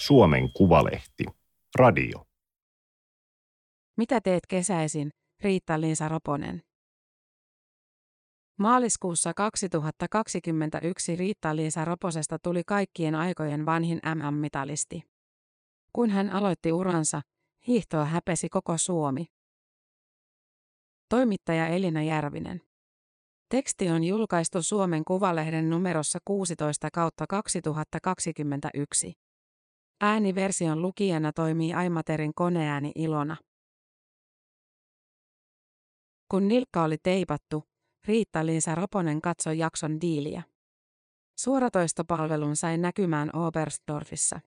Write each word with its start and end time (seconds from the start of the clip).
Suomen 0.00 0.52
Kuvalehti. 0.52 1.24
Radio. 1.74 2.26
Mitä 3.96 4.20
teet 4.20 4.46
kesäisin, 4.48 5.10
Riitta-Liisa 5.40 6.08
Roponen? 6.08 6.62
Maaliskuussa 8.58 9.34
2021 9.34 11.16
Riitta-Liisa 11.16 11.84
Roposesta 11.84 12.38
tuli 12.42 12.62
kaikkien 12.66 13.14
aikojen 13.14 13.66
vanhin 13.66 14.00
MM-mitalisti. 14.14 15.02
Kun 15.92 16.10
hän 16.10 16.30
aloitti 16.30 16.72
uransa, 16.72 17.22
hiihtoa 17.66 18.04
häpesi 18.04 18.48
koko 18.48 18.78
Suomi. 18.78 19.26
Toimittaja 21.08 21.66
Elina 21.66 22.02
Järvinen. 22.02 22.60
Teksti 23.48 23.88
on 23.88 24.04
julkaistu 24.04 24.62
Suomen 24.62 25.04
Kuvalehden 25.04 25.70
numerossa 25.70 26.18
16 26.24 26.88
kautta 26.92 27.26
2021. 27.26 29.29
Ääniversion 30.02 30.82
lukijana 30.82 31.32
toimii 31.32 31.74
Aimaterin 31.74 32.34
koneääni 32.34 32.92
Ilona. 32.94 33.36
Kun 36.30 36.48
nilkka 36.48 36.82
oli 36.82 36.96
teipattu, 37.02 37.64
Riitta-Liisa 38.06 38.74
Roponen 38.74 39.20
katsoi 39.20 39.58
jakson 39.58 40.00
diiliä. 40.00 40.42
Suoratoistopalvelun 41.38 42.56
sai 42.56 42.78
näkymään 42.78 43.30
Oberstdorfissa. 43.36 44.40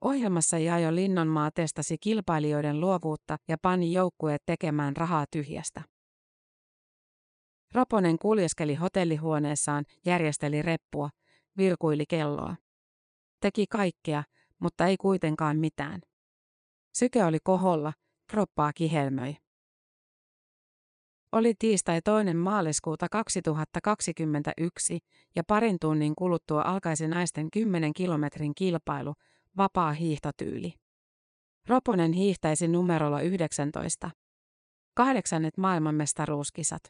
Ohjelmassa 0.00 0.58
Jaajo 0.58 0.94
Linnonmaa 0.94 1.50
testasi 1.50 1.96
kilpailijoiden 1.98 2.80
luovuutta 2.80 3.36
ja 3.48 3.56
pani 3.62 3.92
joukkueet 3.92 4.42
tekemään 4.46 4.96
rahaa 4.96 5.24
tyhjästä. 5.30 5.82
Roponen 7.74 8.18
kuljeskeli 8.18 8.74
hotellihuoneessaan, 8.74 9.84
järjesteli 10.06 10.62
reppua, 10.62 11.10
vilkuili 11.56 12.04
kelloa. 12.08 12.56
Teki 13.40 13.66
kaikkea, 13.66 14.24
mutta 14.62 14.86
ei 14.86 14.96
kuitenkaan 14.96 15.58
mitään. 15.58 16.00
Syke 16.94 17.24
oli 17.24 17.38
koholla, 17.44 17.92
kroppaa 18.30 18.72
kihelmöi. 18.72 19.36
Oli 21.32 21.54
tiistai 21.58 22.02
toinen 22.02 22.36
maaliskuuta 22.36 23.08
2021 23.08 24.98
ja 25.36 25.44
parin 25.44 25.76
tunnin 25.80 26.14
kuluttua 26.14 26.62
alkaisi 26.62 27.08
naisten 27.08 27.50
10 27.50 27.92
kilometrin 27.92 28.54
kilpailu, 28.54 29.14
vapaa 29.56 29.92
hiihtotyyli. 29.92 30.72
Roponen 31.68 32.12
hiihtäisi 32.12 32.68
numerolla 32.68 33.20
19. 33.20 34.10
Kahdeksannet 34.94 35.56
maailmanmestaruuskisat. 35.56 36.82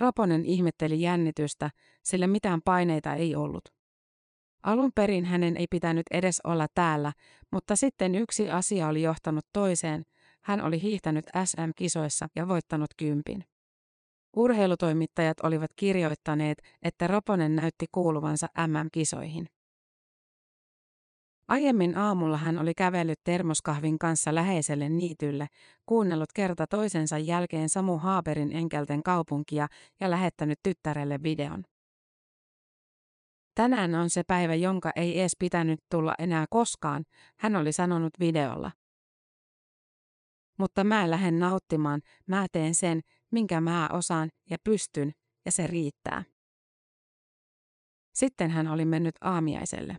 Roponen 0.00 0.44
ihmetteli 0.44 1.00
jännitystä, 1.00 1.70
sillä 2.02 2.26
mitään 2.26 2.60
paineita 2.64 3.14
ei 3.14 3.34
ollut. 3.34 3.81
Alun 4.62 4.92
perin 4.94 5.24
hänen 5.24 5.56
ei 5.56 5.66
pitänyt 5.70 6.06
edes 6.10 6.40
olla 6.44 6.66
täällä, 6.74 7.12
mutta 7.50 7.76
sitten 7.76 8.14
yksi 8.14 8.50
asia 8.50 8.88
oli 8.88 9.02
johtanut 9.02 9.44
toiseen. 9.52 10.02
Hän 10.42 10.60
oli 10.60 10.82
hiihtänyt 10.82 11.24
SM-kisoissa 11.44 12.28
ja 12.36 12.48
voittanut 12.48 12.90
kympin. 12.96 13.44
Urheilutoimittajat 14.36 15.40
olivat 15.40 15.70
kirjoittaneet, 15.76 16.58
että 16.82 17.06
Roponen 17.06 17.56
näytti 17.56 17.86
kuuluvansa 17.92 18.46
MM-kisoihin. 18.66 19.48
Aiemmin 21.48 21.98
aamulla 21.98 22.36
hän 22.36 22.58
oli 22.58 22.74
kävellyt 22.74 23.20
termoskahvin 23.24 23.98
kanssa 23.98 24.34
läheiselle 24.34 24.88
niitylle, 24.88 25.46
kuunnellut 25.86 26.32
kerta 26.34 26.66
toisensa 26.66 27.18
jälkeen 27.18 27.68
Samu 27.68 27.98
Haaberin 27.98 28.52
enkelten 28.52 29.02
kaupunkia 29.02 29.68
ja 30.00 30.10
lähettänyt 30.10 30.58
tyttärelle 30.62 31.22
videon. 31.22 31.64
Tänään 33.54 33.94
on 33.94 34.10
se 34.10 34.22
päivä, 34.26 34.54
jonka 34.54 34.90
ei 34.96 35.20
edes 35.20 35.32
pitänyt 35.38 35.80
tulla 35.90 36.14
enää 36.18 36.46
koskaan, 36.50 37.04
hän 37.38 37.56
oli 37.56 37.72
sanonut 37.72 38.12
videolla. 38.20 38.70
Mutta 40.58 40.84
mä 40.84 41.10
lähden 41.10 41.38
nauttimaan, 41.38 42.00
mä 42.26 42.46
teen 42.52 42.74
sen, 42.74 43.00
minkä 43.30 43.60
mä 43.60 43.88
osaan 43.92 44.30
ja 44.50 44.56
pystyn, 44.64 45.12
ja 45.44 45.52
se 45.52 45.66
riittää. 45.66 46.24
Sitten 48.14 48.50
hän 48.50 48.68
oli 48.68 48.84
mennyt 48.84 49.14
aamiaiselle. 49.20 49.96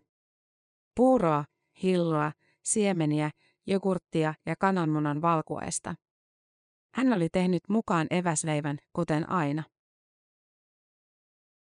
Puuroa, 0.95 1.45
hilloa, 1.83 2.31
siemeniä, 2.63 3.31
jogurttia 3.67 4.33
ja 4.45 4.55
kananmunan 4.59 5.21
valkuaista. 5.21 5.95
Hän 6.93 7.13
oli 7.13 7.29
tehnyt 7.29 7.63
mukaan 7.69 8.07
eväsleivän, 8.09 8.77
kuten 8.93 9.29
aina. 9.29 9.63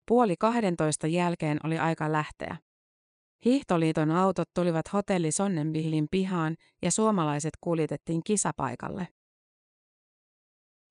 Puoli 0.09 0.35
12 0.39 1.07
jälkeen 1.07 1.59
oli 1.65 1.79
aika 1.79 2.13
lähteä. 2.13 2.57
Hiihtoliiton 3.45 4.11
autot 4.11 4.49
tulivat 4.55 4.93
hotelli 4.93 5.33
Sonnenbihlin 5.33 6.07
pihaan 6.11 6.57
ja 6.83 6.91
suomalaiset 6.91 7.53
kuljetettiin 7.61 8.21
kisapaikalle. 8.25 9.09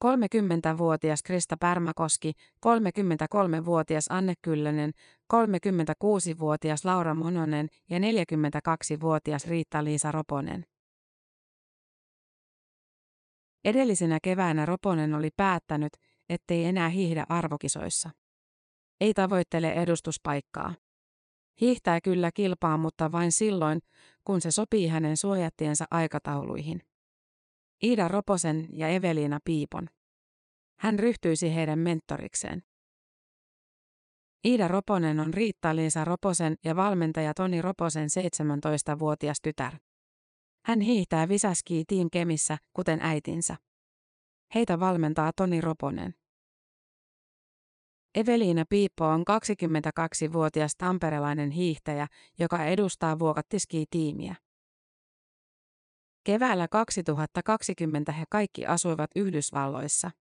30-vuotias 0.06 1.24
Krista 1.24 1.58
Pärmäkoski, 1.58 2.34
33-vuotias 2.66 4.06
Anne 4.10 4.34
Kyllönen, 4.42 4.92
36-vuotias 5.34 6.86
Laura 6.86 7.16
Mononen 7.16 7.68
ja 7.90 8.00
42-vuotias 8.00 9.48
Riitta-Liisa 9.48 10.12
Roponen. 10.12 10.66
Edellisenä 13.64 14.20
keväänä 14.24 14.66
Roponen 14.66 15.14
oli 15.14 15.30
päättänyt, 15.38 15.94
ettei 16.30 16.66
enää 16.66 16.90
hiihdä 16.90 17.26
arvokisoissa. 17.30 18.10
Ei 19.02 19.14
tavoittele 19.14 19.72
edustuspaikkaa. 19.74 20.74
Hiihtää 21.62 22.02
kyllä 22.02 22.32
kilpaa, 22.32 22.78
mutta 22.78 23.12
vain 23.12 23.32
silloin, 23.32 23.80
kun 24.24 24.42
se 24.42 24.52
sopii 24.52 24.88
hänen 24.88 25.18
suojattiensa 25.18 25.86
aikatauluihin. 25.92 26.82
Iida 27.84 28.08
Roposen 28.08 28.68
ja 28.74 28.88
Eveliina 28.88 29.40
Piipon. 29.46 29.88
Hän 30.80 31.00
ryhtyisi 31.00 31.56
heidän 31.56 31.80
mentorikseen. 31.80 32.64
Iida 34.46 34.68
Roponen 34.68 35.20
on 35.20 35.34
Riitta-Liisa 35.34 36.06
Roposen 36.06 36.56
ja 36.64 36.76
valmentaja 36.76 37.34
Toni 37.34 37.62
Roposen 37.62 38.08
17-vuotias 38.20 39.38
tytär. 39.42 39.74
Hän 40.66 40.82
hiihtää 40.82 41.30
Visaski 41.30 41.84
Team 41.88 42.08
Kemissä, 42.12 42.58
kuten 42.74 43.00
äitinsä. 43.02 43.58
Heitä 44.56 44.80
valmentaa 44.80 45.32
Toni 45.36 45.62
Roponen. 45.62 46.21
Eveliina 48.16 48.64
Piippo 48.70 49.06
on 49.06 49.22
22-vuotias 49.22 50.76
tamperelainen 50.78 51.52
hiihtäjä, 51.52 52.08
joka 52.40 52.66
edustaa 52.66 53.20
Vuokattiski-tiimiä. 53.20 54.36
Keväällä 56.24 56.68
2020 56.68 58.12
he 58.12 58.24
kaikki 58.30 58.66
asuivat 58.66 59.12
Yhdysvalloissa. 59.16 60.12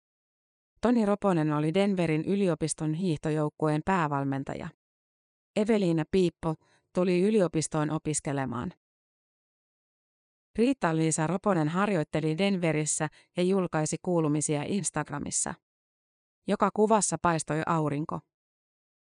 Toni 0.81 1.07
Roponen 1.07 1.53
oli 1.53 1.75
Denverin 1.75 2.25
yliopiston 2.25 2.95
hiihtojoukkueen 2.95 3.83
päävalmentaja. 3.85 4.69
Eveliina 5.57 6.05
Piippo 6.11 6.55
tuli 6.95 7.21
yliopistoon 7.21 7.91
opiskelemaan. 7.91 8.73
Riitta-Liisa 10.59 11.27
Roponen 11.27 11.69
harjoitteli 11.69 12.39
Denverissä 12.39 13.09
ja 13.37 13.43
julkaisi 13.43 13.97
kuulumisia 14.03 14.63
Instagramissa. 14.67 15.55
Joka 16.51 16.71
kuvassa 16.75 17.17
paistoi 17.23 17.63
aurinko. 17.67 18.21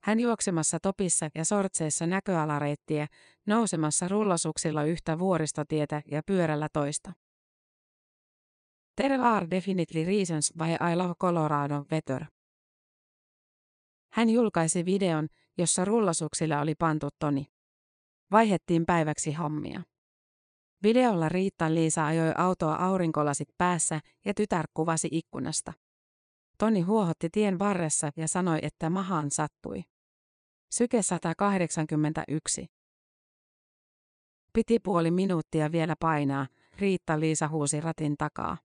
Hän 0.03 0.19
juoksemassa 0.19 0.79
topissa 0.79 1.29
ja 1.35 1.45
sortseissa 1.45 2.07
näköalareittiä, 2.07 3.07
nousemassa 3.45 4.07
rullasuksilla 4.07 4.83
yhtä 4.83 5.19
vuoristotietä 5.19 6.01
ja 6.11 6.21
pyörällä 6.23 6.67
toista. 6.73 7.13
There 8.95 9.17
are 9.17 9.47
definitely 9.51 10.05
reasons 10.05 10.53
why 10.59 10.71
I 10.71 10.95
love 10.95 11.13
Colorado 11.21 11.85
better. 11.85 12.25
Hän 14.13 14.29
julkaisi 14.29 14.85
videon, 14.85 15.27
jossa 15.57 15.85
rullasuksilla 15.85 16.61
oli 16.61 16.75
pantu 16.75 17.07
Toni. 17.19 17.45
Vaihettiin 18.31 18.85
päiväksi 18.85 19.33
hommia. 19.33 19.81
Videolla 20.83 21.29
Riitta-Liisa 21.29 22.05
ajoi 22.05 22.33
autoa 22.37 22.75
aurinkolasit 22.75 23.49
päässä 23.57 23.99
ja 24.25 24.33
tytär 24.33 24.65
kuvasi 24.73 25.07
ikkunasta. 25.11 25.73
Toni 26.57 26.81
huohotti 26.81 27.29
tien 27.29 27.59
varressa 27.59 28.11
ja 28.15 28.27
sanoi, 28.27 28.59
että 28.61 28.89
mahaan 28.89 29.31
sattui. 29.31 29.83
Syke 30.71 31.01
181. 31.01 32.65
Piti 34.53 34.79
puoli 34.79 35.11
minuuttia 35.11 35.71
vielä 35.71 35.95
painaa, 35.99 36.47
Riitta-Liisa 36.77 37.47
huusi 37.47 37.81
ratin 37.81 38.17
takaa. 38.17 38.57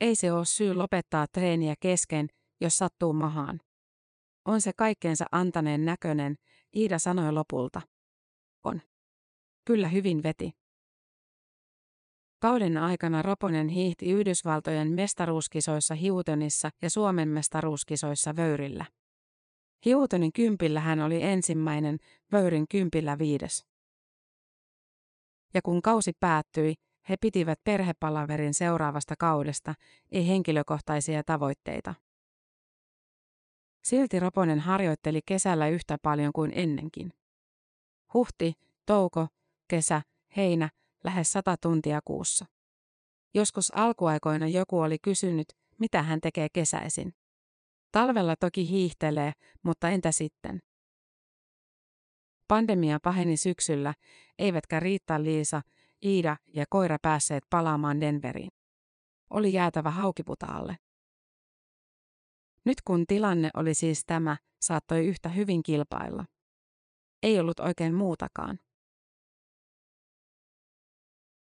Ei 0.00 0.16
se 0.16 0.32
ole 0.32 0.44
syy 0.44 0.74
lopettaa 0.74 1.26
treeniä 1.32 1.74
kesken, 1.80 2.28
jos 2.60 2.78
sattuu 2.78 3.12
mahaan. 3.12 3.60
On 4.44 4.60
se 4.60 4.72
kaikkeensa 4.72 5.24
antaneen 5.32 5.84
näköinen, 5.84 6.36
Iida 6.76 6.98
sanoi 6.98 7.32
lopulta. 7.32 7.80
On. 8.64 8.80
Kyllä 9.64 9.88
hyvin 9.88 10.22
veti. 10.22 10.61
Kauden 12.42 12.76
aikana 12.76 13.22
Roponen 13.22 13.68
hiihti 13.68 14.10
Yhdysvaltojen 14.10 14.92
mestaruuskisoissa 14.92 15.94
Hiutonissa 15.94 16.70
ja 16.82 16.90
Suomen 16.90 17.28
mestaruuskisoissa 17.28 18.36
Vöyrillä. 18.36 18.84
Hiutonin 19.84 20.32
kympillä 20.32 20.80
hän 20.80 21.00
oli 21.00 21.22
ensimmäinen, 21.22 21.98
Vöyrin 22.32 22.68
kympillä 22.68 23.18
viides. 23.18 23.66
Ja 25.54 25.62
kun 25.62 25.82
kausi 25.82 26.12
päättyi, 26.20 26.74
he 27.08 27.16
pitivät 27.20 27.58
perhepalaverin 27.64 28.54
seuraavasta 28.54 29.14
kaudesta, 29.18 29.74
ei 30.12 30.28
henkilökohtaisia 30.28 31.22
tavoitteita. 31.24 31.94
Silti 33.84 34.20
Roponen 34.20 34.60
harjoitteli 34.60 35.20
kesällä 35.26 35.68
yhtä 35.68 35.98
paljon 36.02 36.32
kuin 36.32 36.52
ennenkin. 36.54 37.12
Huhti, 38.14 38.52
touko, 38.86 39.26
kesä, 39.68 40.02
heinä, 40.36 40.68
lähes 41.04 41.32
sata 41.32 41.56
tuntia 41.56 42.00
kuussa. 42.04 42.46
Joskus 43.34 43.74
alkuaikoina 43.74 44.48
joku 44.48 44.78
oli 44.78 44.98
kysynyt, 44.98 45.46
mitä 45.78 46.02
hän 46.02 46.20
tekee 46.20 46.48
kesäisin. 46.52 47.14
Talvella 47.92 48.36
toki 48.36 48.68
hiihtelee, 48.68 49.32
mutta 49.62 49.88
entä 49.88 50.12
sitten? 50.12 50.58
Pandemia 52.48 52.98
paheni 53.02 53.36
syksyllä, 53.36 53.94
eivätkä 54.38 54.80
Riitta, 54.80 55.22
Liisa, 55.22 55.62
Iida 56.04 56.36
ja 56.54 56.64
koira 56.70 56.96
päässeet 57.02 57.44
palaamaan 57.50 58.00
Denveriin. 58.00 58.50
Oli 59.30 59.52
jäätävä 59.52 59.90
haukiputaalle. 59.90 60.76
Nyt 62.64 62.82
kun 62.84 63.04
tilanne 63.06 63.50
oli 63.54 63.74
siis 63.74 64.04
tämä, 64.06 64.36
saattoi 64.60 65.06
yhtä 65.06 65.28
hyvin 65.28 65.62
kilpailla. 65.62 66.24
Ei 67.22 67.40
ollut 67.40 67.60
oikein 67.60 67.94
muutakaan. 67.94 68.58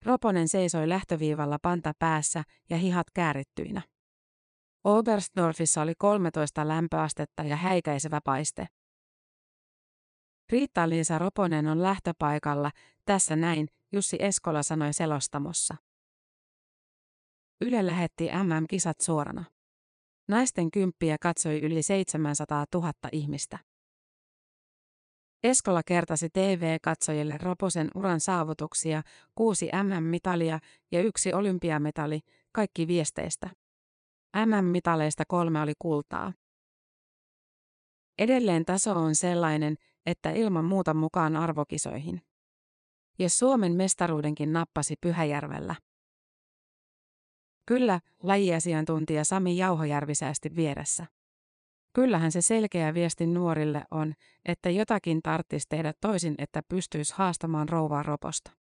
Roponen 0.05 0.47
seisoi 0.47 0.89
lähtöviivalla 0.89 1.57
panta 1.61 1.93
päässä 1.99 2.43
ja 2.69 2.77
hihat 2.77 3.07
käärittyinä. 3.13 3.81
Oberstdorfissa 4.83 5.81
oli 5.81 5.93
13 5.97 6.67
lämpöastetta 6.67 7.43
ja 7.43 7.55
häikäisevä 7.55 8.19
paiste. 8.23 8.67
Riitta-Liisa 10.49 11.17
Roponen 11.19 11.67
on 11.67 11.83
lähtöpaikalla, 11.83 12.71
tässä 13.05 13.35
näin, 13.35 13.67
Jussi 13.91 14.17
Eskola 14.19 14.63
sanoi 14.63 14.93
selostamossa. 14.93 15.75
Yle 17.61 17.85
lähetti 17.85 18.29
MM-kisat 18.43 19.01
suorana. 19.01 19.45
Naisten 20.27 20.71
kymppiä 20.71 21.17
katsoi 21.21 21.59
yli 21.59 21.83
700 21.83 22.65
000 22.73 22.93
ihmistä. 23.11 23.59
Eskola 25.43 25.81
kertasi 25.83 26.29
TV-katsojille 26.29 27.37
Roposen 27.37 27.91
uran 27.95 28.19
saavutuksia, 28.19 29.01
kuusi 29.35 29.69
MM-mitalia 29.83 30.59
ja 30.91 31.01
yksi 31.01 31.33
olympiametali, 31.33 32.19
kaikki 32.51 32.87
viesteistä. 32.87 33.49
MM-mitaleista 34.45 35.23
kolme 35.27 35.61
oli 35.61 35.73
kultaa. 35.79 36.33
Edelleen 38.17 38.65
taso 38.65 38.91
on 38.91 39.15
sellainen, 39.15 39.75
että 40.05 40.31
ilman 40.31 40.65
muuta 40.65 40.93
mukaan 40.93 41.35
arvokisoihin. 41.35 42.21
Ja 43.19 43.29
Suomen 43.29 43.73
mestaruudenkin 43.73 44.53
nappasi 44.53 44.95
Pyhäjärvellä. 45.01 45.75
Kyllä, 47.65 47.99
lajiasiantuntija 48.23 49.25
Sami 49.25 49.57
Jauhojärvi 49.57 50.15
säästi 50.15 50.55
vieressä. 50.55 51.05
Kyllähän 51.99 52.31
se 52.31 52.41
selkeä 52.41 52.93
viesti 52.93 53.27
nuorille 53.27 53.83
on, 53.91 54.13
että 54.45 54.69
jotakin 54.69 55.21
tarttisi 55.21 55.65
tehdä 55.69 55.93
toisin, 56.01 56.35
että 56.37 56.61
pystyisi 56.69 57.13
haastamaan 57.15 57.69
rouvaa 57.69 58.03
roposta. 58.03 58.51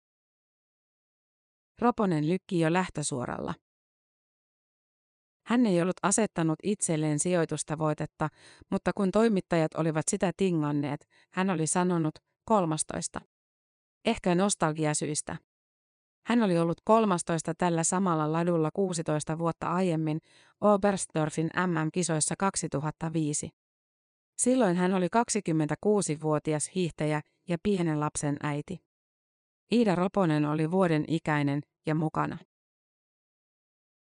Roponen 1.80 2.28
lykki 2.28 2.60
jo 2.60 2.72
lähtösuoralla. 2.72 3.54
Hän 5.46 5.66
ei 5.66 5.82
ollut 5.82 5.96
asettanut 6.02 6.58
itselleen 6.62 7.18
sijoitustavoitetta, 7.18 8.28
mutta 8.70 8.92
kun 8.92 9.10
toimittajat 9.10 9.74
olivat 9.74 10.04
sitä 10.10 10.32
tinganneet, 10.36 11.08
hän 11.32 11.50
oli 11.50 11.66
sanonut 11.66 12.14
13. 12.44 13.20
Ehkä 14.04 14.34
nostalgiasyistä. 14.34 15.36
Hän 16.28 16.42
oli 16.42 16.58
ollut 16.58 16.80
13 16.84 17.54
tällä 17.54 17.84
samalla 17.84 18.32
ladulla 18.32 18.70
16 18.74 19.38
vuotta 19.38 19.66
aiemmin 19.66 20.20
Oberstdorfin 20.60 21.50
MM-kisoissa 21.66 22.34
2005. 22.38 23.50
Silloin 24.38 24.76
hän 24.76 24.94
oli 24.94 25.06
26-vuotias 25.06 26.70
hiihtäjä 26.74 27.20
ja 27.48 27.58
pienen 27.62 28.00
lapsen 28.00 28.36
äiti. 28.42 28.78
Iida 29.72 29.94
Roponen 29.94 30.44
oli 30.44 30.70
vuoden 30.70 31.04
ikäinen 31.08 31.60
ja 31.86 31.94
mukana. 31.94 32.38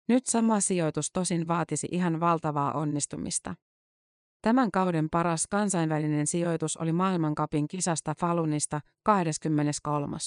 Nyt 0.09 0.25
sama 0.25 0.59
sijoitus 0.59 1.12
tosin 1.12 1.48
vaatisi 1.48 1.88
ihan 1.92 2.19
valtavaa 2.19 2.71
onnistumista. 2.71 3.56
Tämän 4.42 4.71
kauden 4.71 5.09
paras 5.09 5.48
kansainvälinen 5.48 6.27
sijoitus 6.27 6.77
oli 6.77 6.92
maailmankapin 6.92 7.68
kisasta 7.68 8.16
Falunista 8.19 8.81
23. 9.04 10.18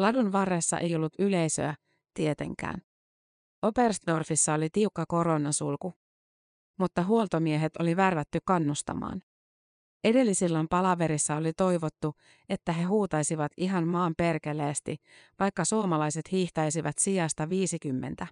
Ladun 0.00 0.32
varressa 0.32 0.78
ei 0.78 0.94
ollut 0.94 1.12
yleisöä, 1.18 1.74
tietenkään. 2.14 2.82
Oberstdorfissa 3.62 4.54
oli 4.54 4.68
tiukka 4.72 5.04
koronasulku. 5.08 5.94
Mutta 6.78 7.04
huoltomiehet 7.04 7.76
oli 7.76 7.96
värvätty 7.96 8.38
kannustamaan. 8.44 9.22
Edellisillan 10.04 10.68
palaverissa 10.68 11.36
oli 11.36 11.52
toivottu, 11.52 12.14
että 12.48 12.72
he 12.72 12.82
huutaisivat 12.82 13.52
ihan 13.56 13.88
maan 13.88 14.14
perkeleesti, 14.16 14.96
vaikka 15.40 15.64
suomalaiset 15.64 16.32
hiihtäisivät 16.32 16.98
sijasta 16.98 17.48
50. 17.48 18.26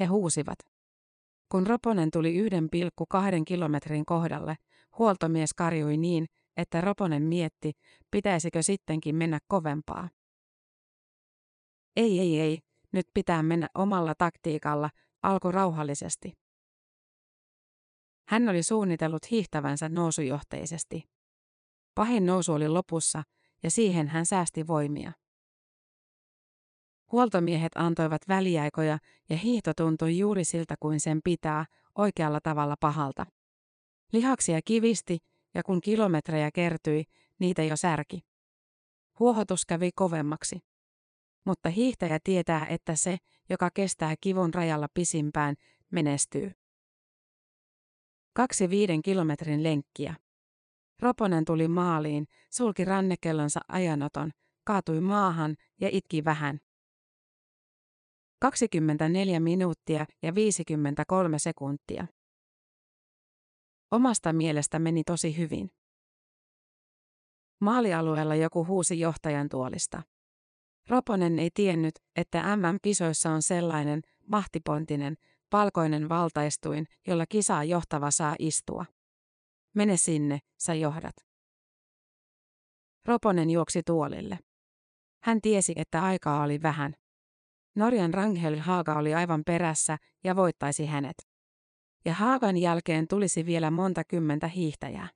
He 0.00 0.04
huusivat. 0.04 0.58
Kun 1.48 1.66
Roponen 1.66 2.10
tuli 2.10 2.48
1,2 2.48 2.58
kilometrin 3.46 4.04
kohdalle, 4.06 4.56
huoltomies 4.98 5.54
karjui 5.54 5.96
niin, 5.96 6.26
että 6.56 6.80
Roponen 6.80 7.22
mietti, 7.22 7.72
pitäisikö 8.10 8.62
sittenkin 8.62 9.16
mennä 9.16 9.38
kovempaa. 9.48 10.08
Ei, 11.96 12.20
ei, 12.20 12.40
ei, 12.40 12.58
nyt 12.92 13.06
pitää 13.14 13.42
mennä 13.42 13.68
omalla 13.74 14.14
taktiikalla, 14.18 14.90
alkoi 15.22 15.52
rauhallisesti. 15.52 16.32
Hän 18.28 18.48
oli 18.48 18.62
suunnitellut 18.62 19.30
hiihtävänsä 19.30 19.88
nousujohteisesti. 19.88 21.04
Pahin 21.94 22.26
nousu 22.26 22.52
oli 22.52 22.68
lopussa, 22.68 23.22
ja 23.62 23.70
siihen 23.70 24.08
hän 24.08 24.26
säästi 24.26 24.66
voimia. 24.66 25.12
Huoltomiehet 27.12 27.72
antoivat 27.74 28.22
väliaikoja, 28.28 28.98
ja 29.30 29.36
hiihto 29.36 29.72
tuntui 29.76 30.18
juuri 30.18 30.44
siltä 30.44 30.74
kuin 30.80 31.00
sen 31.00 31.20
pitää, 31.24 31.66
oikealla 31.94 32.40
tavalla 32.42 32.74
pahalta. 32.80 33.26
Lihaksia 34.12 34.60
kivisti, 34.64 35.18
ja 35.54 35.62
kun 35.62 35.80
kilometrejä 35.80 36.50
kertyi, 36.50 37.04
niitä 37.38 37.62
jo 37.62 37.76
särki. 37.76 38.20
Huohotus 39.18 39.66
kävi 39.66 39.90
kovemmaksi. 39.94 40.58
Mutta 41.44 41.68
hiihtäjä 41.68 42.18
tietää, 42.24 42.66
että 42.66 42.96
se, 42.96 43.16
joka 43.50 43.70
kestää 43.70 44.14
kivun 44.20 44.54
rajalla 44.54 44.86
pisimpään, 44.94 45.54
menestyy. 45.90 46.52
Kaksi 48.32 48.70
viiden 48.70 49.02
kilometrin 49.02 49.62
lenkkiä. 49.62 50.14
Roponen 51.02 51.44
tuli 51.44 51.68
maaliin, 51.68 52.26
sulki 52.50 52.84
rannekellonsa 52.84 53.60
ajanoton, 53.68 54.30
kaatui 54.64 55.00
maahan 55.00 55.56
ja 55.80 55.88
itki 55.92 56.24
vähän. 56.24 56.60
24 58.40 59.40
minuuttia 59.40 60.06
ja 60.22 60.34
53 60.34 61.38
sekuntia. 61.38 62.06
Omasta 63.92 64.32
mielestä 64.32 64.78
meni 64.78 65.04
tosi 65.04 65.36
hyvin. 65.36 65.70
Maalialueella 67.60 68.34
joku 68.34 68.66
huusi 68.66 69.00
johtajan 69.00 69.48
tuolista. 69.48 70.02
Roponen 70.88 71.38
ei 71.38 71.50
tiennyt, 71.54 71.94
että 72.16 72.56
MM-kisoissa 72.56 73.30
on 73.30 73.42
sellainen 73.42 74.02
mahtipontinen, 74.26 75.16
palkoinen 75.50 76.08
valtaistuin, 76.08 76.86
jolla 77.06 77.26
kisaa 77.28 77.64
johtava 77.64 78.10
saa 78.10 78.36
istua. 78.38 78.84
Mene 79.74 79.96
sinne, 79.96 80.38
sä 80.58 80.74
johdat. 80.74 81.14
Roponen 83.04 83.50
juoksi 83.50 83.82
tuolille. 83.86 84.38
Hän 85.22 85.40
tiesi, 85.40 85.72
että 85.76 86.02
aikaa 86.02 86.42
oli 86.42 86.62
vähän. 86.62 86.94
Norjan 87.76 88.14
Rangel 88.14 88.58
Haaga 88.58 88.94
oli 88.94 89.14
aivan 89.14 89.42
perässä 89.46 89.98
ja 90.24 90.36
voittaisi 90.36 90.86
hänet. 90.86 91.31
Ja 92.04 92.14
Haagan 92.14 92.56
jälkeen 92.56 93.08
tulisi 93.08 93.46
vielä 93.46 93.70
monta 93.70 94.04
kymmentä 94.04 94.48
hiihtäjää. 94.48 95.08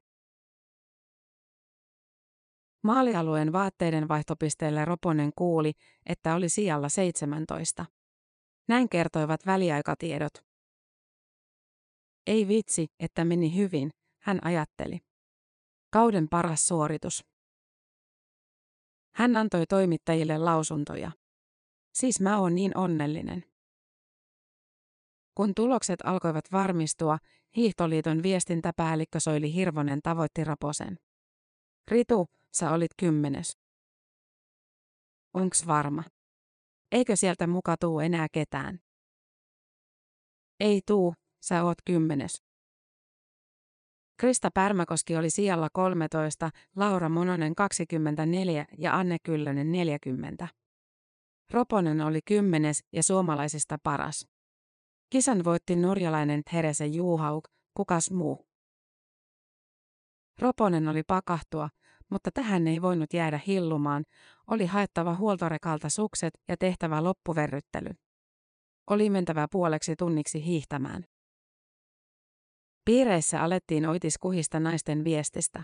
Maalialueen 2.85 3.53
vaatteiden 3.53 4.09
vaihtopisteellä 4.09 4.85
Roponen 4.85 5.31
kuuli, 5.37 5.73
että 6.07 6.35
oli 6.35 6.49
sijalla 6.49 6.89
17. 6.89 7.87
Näin 8.69 8.89
kertoivat 8.89 9.47
väliaikatiedot. 9.47 10.33
Ei 12.27 12.49
vitsi, 12.49 12.87
että 13.01 13.25
meni 13.25 13.57
hyvin, 13.57 13.91
hän 14.23 14.39
ajatteli. 14.45 14.99
Kauden 15.93 16.29
paras 16.29 16.67
suoritus. 16.67 17.25
Hän 19.15 19.37
antoi 19.37 19.67
toimittajille 19.67 20.39
lausuntoja. 20.39 21.13
Siis 21.95 22.21
mä 22.21 22.39
oon 22.39 22.55
niin 22.55 22.77
onnellinen. 22.77 23.45
Kun 25.37 25.55
tulokset 25.55 26.01
alkoivat 26.05 26.45
varmistua, 26.53 27.19
Hiihtoliiton 27.57 28.23
viestintäpäällikkö 28.23 29.21
Soili 29.21 29.55
Hirvonen 29.55 30.03
tavoitti 30.03 30.45
Raposen. 30.45 30.99
Ritu, 31.91 32.27
sä 32.53 32.71
olit 32.71 32.91
kymmenes. 32.97 33.59
Onks 35.35 35.67
varma? 35.67 36.03
Eikö 36.93 37.17
sieltä 37.17 37.47
muka 37.47 37.77
tuu 37.81 38.01
enää 38.01 38.27
ketään? 38.33 38.81
Ei 40.61 40.81
tuu, 40.87 41.15
sä 41.43 41.65
oot 41.65 41.79
kymmenes. 41.85 42.43
Krista 44.21 44.51
Pärmäkoski 44.55 45.17
oli 45.17 45.31
sijalla 45.31 45.69
13, 45.73 46.51
Laura 46.77 47.09
Mononen 47.09 47.55
24 47.55 48.67
ja 48.79 48.97
Anne 48.97 49.17
Kyllönen 49.23 49.73
40. 49.73 50.49
Roponen 51.51 52.01
oli 52.01 52.21
kymmenes 52.25 52.85
ja 52.93 53.03
suomalaisista 53.03 53.79
paras. 53.83 54.36
Kisan 55.11 55.45
voitti 55.45 55.77
norjalainen 55.77 56.43
Therese 56.51 56.87
Juhauk, 56.87 57.49
kukas 57.77 58.11
muu. 58.11 58.47
Roponen 60.39 60.89
oli 60.89 61.03
pakahtua, 61.03 61.69
mutta 62.11 62.31
tähän 62.35 62.69
ei 62.69 62.83
voinut 62.83 63.13
jäädä 63.13 63.41
hillumaan, 63.47 64.05
oli 64.51 64.67
haettava 64.67 65.15
huoltorekalta 65.15 65.89
sukset 65.89 66.35
ja 66.49 66.57
tehtävä 66.57 67.05
loppuverryttely. 67.05 67.91
Oli 68.91 69.11
mentävä 69.11 69.47
puoleksi 69.51 69.97
tunniksi 69.97 70.45
hiihtämään. 70.45 71.05
Piireissä 72.85 73.43
alettiin 73.43 73.87
oitiskuhista 73.87 74.61
naisten 74.61 75.05
viestistä. 75.05 75.63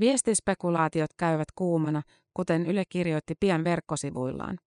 Viestispekulaatiot 0.00 1.10
käyvät 1.16 1.48
kuumana, 1.54 2.02
kuten 2.34 2.66
Yle 2.66 2.84
kirjoitti 2.88 3.34
pian 3.40 3.64
verkkosivuillaan. 3.64 4.58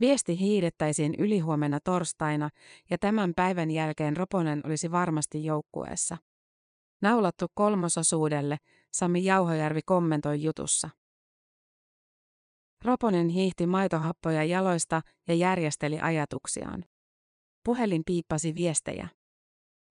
Viesti 0.00 0.38
hiidettäisiin 0.38 1.14
ylihuomenna 1.18 1.78
torstaina 1.84 2.50
ja 2.90 2.98
tämän 2.98 3.32
päivän 3.36 3.70
jälkeen 3.70 4.16
Roponen 4.16 4.60
olisi 4.64 4.90
varmasti 4.90 5.44
joukkueessa. 5.44 6.16
Naulattu 7.02 7.46
kolmososuudelle, 7.54 8.56
Sami 8.92 9.24
Jauhojärvi 9.24 9.80
kommentoi 9.86 10.42
jutussa. 10.42 10.90
Roponen 12.84 13.28
hiihti 13.28 13.66
maitohappoja 13.66 14.44
jaloista 14.44 15.02
ja 15.28 15.34
järjesteli 15.34 16.00
ajatuksiaan. 16.00 16.84
Puhelin 17.64 18.02
piippasi 18.06 18.54
viestejä. 18.54 19.08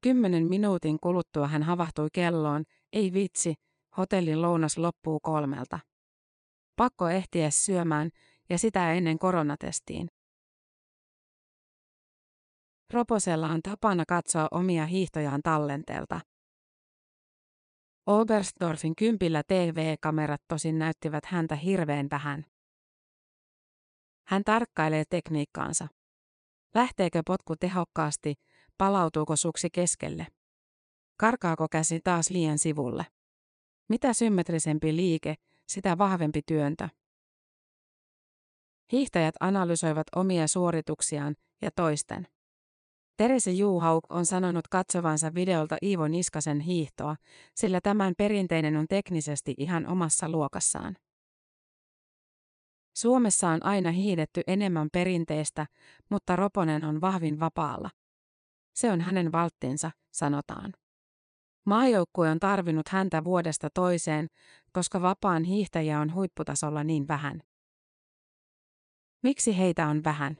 Kymmenen 0.01 0.47
minuutin 0.47 0.97
kuluttua 1.01 1.47
hän 1.47 1.63
havahtui 1.63 2.07
kelloon, 2.13 2.63
ei 2.93 3.13
vitsi, 3.13 3.53
hotellin 3.97 4.41
lounas 4.41 4.77
loppuu 4.77 5.19
kolmelta. 5.19 5.79
Pakko 6.75 7.09
ehtiä 7.09 7.49
syömään 7.49 8.09
ja 8.49 8.57
sitä 8.57 8.93
ennen 8.93 9.19
koronatestiin. 9.19 10.07
Roposella 12.93 13.47
on 13.47 13.61
tapana 13.61 14.03
katsoa 14.07 14.47
omia 14.51 14.85
hiihtojaan 14.85 15.41
tallenteelta. 15.43 16.21
Oberstdorfin 18.05 18.95
kympillä 18.95 19.43
TV-kamerat 19.47 20.41
tosin 20.47 20.79
näyttivät 20.79 21.25
häntä 21.25 21.55
hirveän 21.55 22.07
vähän. 22.11 22.45
Hän 24.27 24.43
tarkkailee 24.43 25.03
tekniikkaansa. 25.09 25.87
Lähteekö 26.73 27.21
potku 27.25 27.55
tehokkaasti, 27.55 28.35
palautuuko 28.77 29.35
suksi 29.35 29.69
keskelle? 29.69 30.27
Karkaako 31.17 31.67
käsi 31.71 31.99
taas 32.03 32.29
liian 32.29 32.59
sivulle? 32.59 33.05
Mitä 33.89 34.13
symmetrisempi 34.13 34.95
liike, 34.95 35.35
sitä 35.67 35.97
vahvempi 35.97 36.41
työntö. 36.45 36.89
Hiihtäjät 38.91 39.35
analysoivat 39.39 40.07
omia 40.15 40.47
suorituksiaan 40.47 41.35
ja 41.61 41.69
toisten. 41.75 42.27
Terese 43.17 43.51
Juhauk 43.51 44.03
on 44.09 44.25
sanonut 44.25 44.67
katsovansa 44.67 45.33
videolta 45.33 45.77
Iivo 45.83 46.07
Niskasen 46.07 46.59
hiihtoa, 46.59 47.15
sillä 47.55 47.81
tämän 47.81 48.13
perinteinen 48.17 48.77
on 48.77 48.85
teknisesti 48.89 49.53
ihan 49.57 49.87
omassa 49.87 50.29
luokassaan. 50.29 50.97
Suomessa 52.95 53.49
on 53.49 53.65
aina 53.65 53.91
hiidetty 53.91 54.41
enemmän 54.47 54.87
perinteistä, 54.93 55.67
mutta 56.09 56.35
Roponen 56.35 56.85
on 56.85 57.01
vahvin 57.01 57.39
vapaalla. 57.39 57.89
Se 58.75 58.91
on 58.91 59.01
hänen 59.01 59.31
valttinsa, 59.31 59.91
sanotaan. 60.11 60.73
Maajoukkue 61.65 62.29
on 62.29 62.39
tarvinnut 62.39 62.89
häntä 62.89 63.23
vuodesta 63.23 63.69
toiseen, 63.73 64.27
koska 64.71 65.01
vapaan 65.01 65.43
hiihtäjä 65.43 65.99
on 65.99 66.13
huipputasolla 66.13 66.83
niin 66.83 67.07
vähän. 67.07 67.43
Miksi 69.23 69.57
heitä 69.57 69.87
on 69.87 70.03
vähän? 70.03 70.37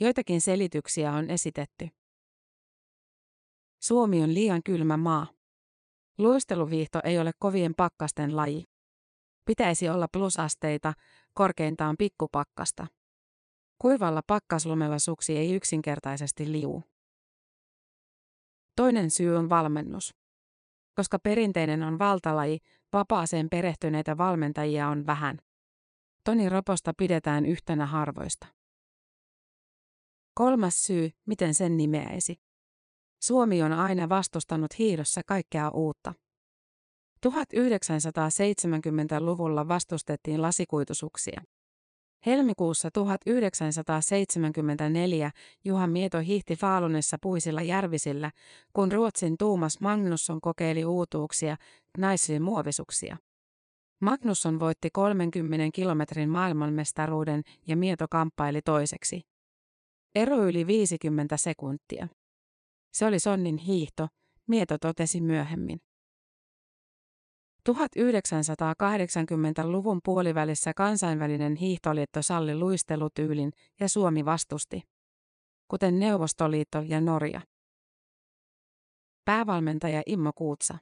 Joitakin 0.00 0.40
selityksiä 0.40 1.12
on 1.12 1.30
esitetty. 1.30 1.88
Suomi 3.82 4.22
on 4.22 4.34
liian 4.34 4.62
kylmä 4.62 4.96
maa. 4.96 5.26
Luisteluviihto 6.18 7.00
ei 7.04 7.18
ole 7.18 7.30
kovien 7.38 7.74
pakkasten 7.76 8.36
laji. 8.36 8.64
Pitäisi 9.44 9.88
olla 9.88 10.08
plusasteita, 10.12 10.92
korkeintaan 11.34 11.96
pikkupakkasta. 11.98 12.86
Kuivalla 13.78 14.22
pakkaslumella 14.26 14.98
suksi 14.98 15.36
ei 15.36 15.54
yksinkertaisesti 15.54 16.52
liu. 16.52 16.82
Toinen 18.76 19.10
syy 19.10 19.36
on 19.36 19.48
valmennus. 19.48 20.14
Koska 20.94 21.18
perinteinen 21.18 21.82
on 21.82 21.98
valtalaji, 21.98 22.58
vapaaseen 22.92 23.48
perehtyneitä 23.50 24.18
valmentajia 24.18 24.88
on 24.88 25.06
vähän. 25.06 25.38
Toni 26.24 26.48
Roposta 26.48 26.92
pidetään 26.96 27.46
yhtenä 27.46 27.86
harvoista. 27.86 28.46
Kolmas 30.34 30.86
syy, 30.86 31.10
miten 31.26 31.54
sen 31.54 31.76
nimeäisi. 31.76 32.36
Suomi 33.22 33.62
on 33.62 33.72
aina 33.72 34.08
vastustanut 34.08 34.78
hiidossa 34.78 35.20
kaikkea 35.26 35.68
uutta. 35.68 36.14
1970-luvulla 37.26 39.68
vastustettiin 39.68 40.42
lasikuitusuksia. 40.42 41.42
Helmikuussa 42.26 42.90
1974 42.90 45.30
Juha 45.64 45.86
Mieto 45.86 46.18
hiihti 46.18 46.56
Faalunessa 46.56 47.16
puisilla 47.22 47.62
järvisillä, 47.62 48.30
kun 48.72 48.92
Ruotsin 48.92 49.36
Tuumas 49.38 49.80
Magnusson 49.80 50.40
kokeili 50.40 50.84
uutuuksia, 50.84 51.56
naisia 51.98 52.40
muovisuksia. 52.40 53.16
Magnusson 54.00 54.60
voitti 54.60 54.90
30 54.90 55.68
kilometrin 55.74 56.30
maailmanmestaruuden 56.30 57.42
ja 57.66 57.76
Mieto 57.76 58.06
kamppaili 58.10 58.62
toiseksi. 58.62 59.22
Ero 60.14 60.36
yli 60.36 60.66
50 60.66 61.36
sekuntia. 61.36 62.08
Se 62.92 63.06
oli 63.06 63.18
Sonnin 63.18 63.58
hiihto, 63.58 64.08
Mieto 64.46 64.78
totesi 64.78 65.20
myöhemmin. 65.20 65.80
1980-luvun 67.68 70.00
puolivälissä 70.04 70.74
kansainvälinen 70.74 71.56
hiihtoliitto 71.56 72.22
salli 72.22 72.54
luistelutyylin 72.54 73.52
ja 73.80 73.88
Suomi 73.88 74.24
vastusti, 74.24 74.82
kuten 75.68 75.98
Neuvostoliitto 75.98 76.82
ja 76.86 77.00
Norja. 77.00 77.40
Päävalmentaja 79.24 80.02
Immo 80.06 80.32
Kuutsa. 80.32 80.78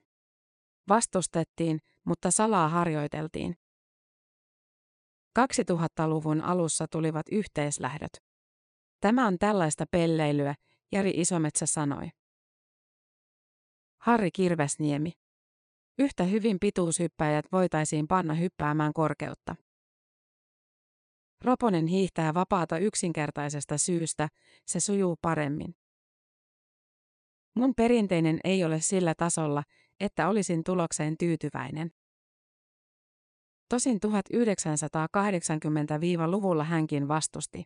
Vastustettiin, 0.89 1.81
mutta 2.09 2.31
salaa 2.31 2.69
harjoiteltiin. 2.69 3.55
2000-luvun 5.39 6.41
alussa 6.41 6.87
tulivat 6.91 7.27
yhteislähdöt. 7.33 8.11
Tämä 9.01 9.27
on 9.27 9.39
tällaista 9.39 9.85
pelleilyä, 9.91 10.55
Jari 10.93 11.11
Isometsä 11.11 11.67
sanoi. 11.67 12.09
Harri 14.01 14.31
Kirvesniemi. 14.31 15.13
Yhtä 15.99 16.25
hyvin 16.25 16.57
pituushyppäjät 16.61 17.45
voitaisiin 17.53 18.09
panna 18.09 18.35
hyppäämään 18.35 18.93
korkeutta. 18.93 19.57
Roponen 21.45 21.87
hiihtää 21.87 22.35
vapaata 22.35 22.79
yksinkertaisesta 22.79 23.79
syystä, 23.79 24.29
se 24.67 24.81
sujuu 24.81 25.17
paremmin. 25.23 25.75
Mun 27.57 27.75
perinteinen 27.75 28.41
ei 28.45 28.65
ole 28.65 28.81
sillä 28.81 29.15
tasolla, 29.15 29.63
että 30.01 30.29
olisin 30.29 30.65
tulokseen 30.65 31.19
tyytyväinen. 31.19 31.91
Tosin 33.69 33.99
1980-luvulla 34.07 36.65
hänkin 36.65 37.09
vastusti. 37.09 37.65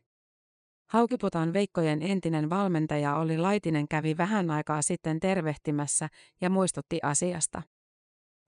Haukiputan 0.90 1.52
Veikkojen 1.52 2.02
entinen 2.02 2.50
valmentaja 2.50 3.16
oli 3.16 3.38
Laitinen 3.38 3.88
kävi 3.88 4.16
vähän 4.16 4.50
aikaa 4.50 4.82
sitten 4.82 5.20
tervehtimässä 5.20 6.08
ja 6.40 6.50
muistutti 6.50 6.98
asiasta. 7.02 7.62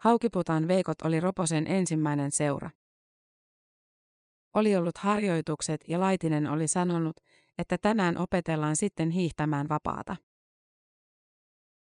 Haukiputan 0.00 0.69
Veikot 0.69 1.03
oli 1.03 1.21
Roposen 1.21 1.67
ensimmäinen 1.67 2.31
seura. 2.31 2.71
Oli 4.55 4.76
ollut 4.76 4.99
harjoitukset 4.99 5.81
ja 5.88 6.00
Laitinen 6.00 6.47
oli 6.47 6.69
sanonut, 6.69 7.17
että 7.59 7.79
tänään 7.79 8.19
opetellaan 8.19 8.76
sitten 8.76 9.11
hiihtämään 9.11 9.69
vapaata. 9.69 10.17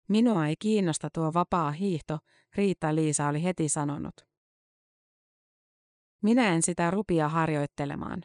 Minua 0.08 0.48
ei 0.48 0.56
kiinnosta 0.60 1.10
tuo 1.14 1.34
vapaa 1.34 1.72
hiihto, 1.72 2.20
Riitta-Liisa 2.56 3.28
oli 3.28 3.44
heti 3.44 3.70
sanonut. 3.70 4.14
Minä 6.24 6.54
en 6.54 6.62
sitä 6.62 6.92
rupia 6.92 7.30
harjoittelemaan. 7.30 8.22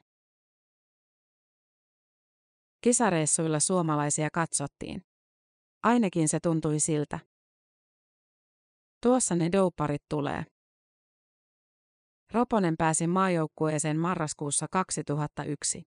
Kisareissuilla 2.80 3.60
suomalaisia 3.60 4.28
katsottiin. 4.32 5.02
Ainakin 5.82 6.28
se 6.28 6.40
tuntui 6.40 6.80
siltä. 6.80 7.18
Tuossa 9.02 9.34
ne 9.34 9.52
doupparit 9.52 10.02
tulee. 10.08 10.44
Roponen 12.32 12.76
pääsi 12.78 13.06
maajoukkueeseen 13.06 13.98
marraskuussa 13.98 14.66
2001. 14.72 15.82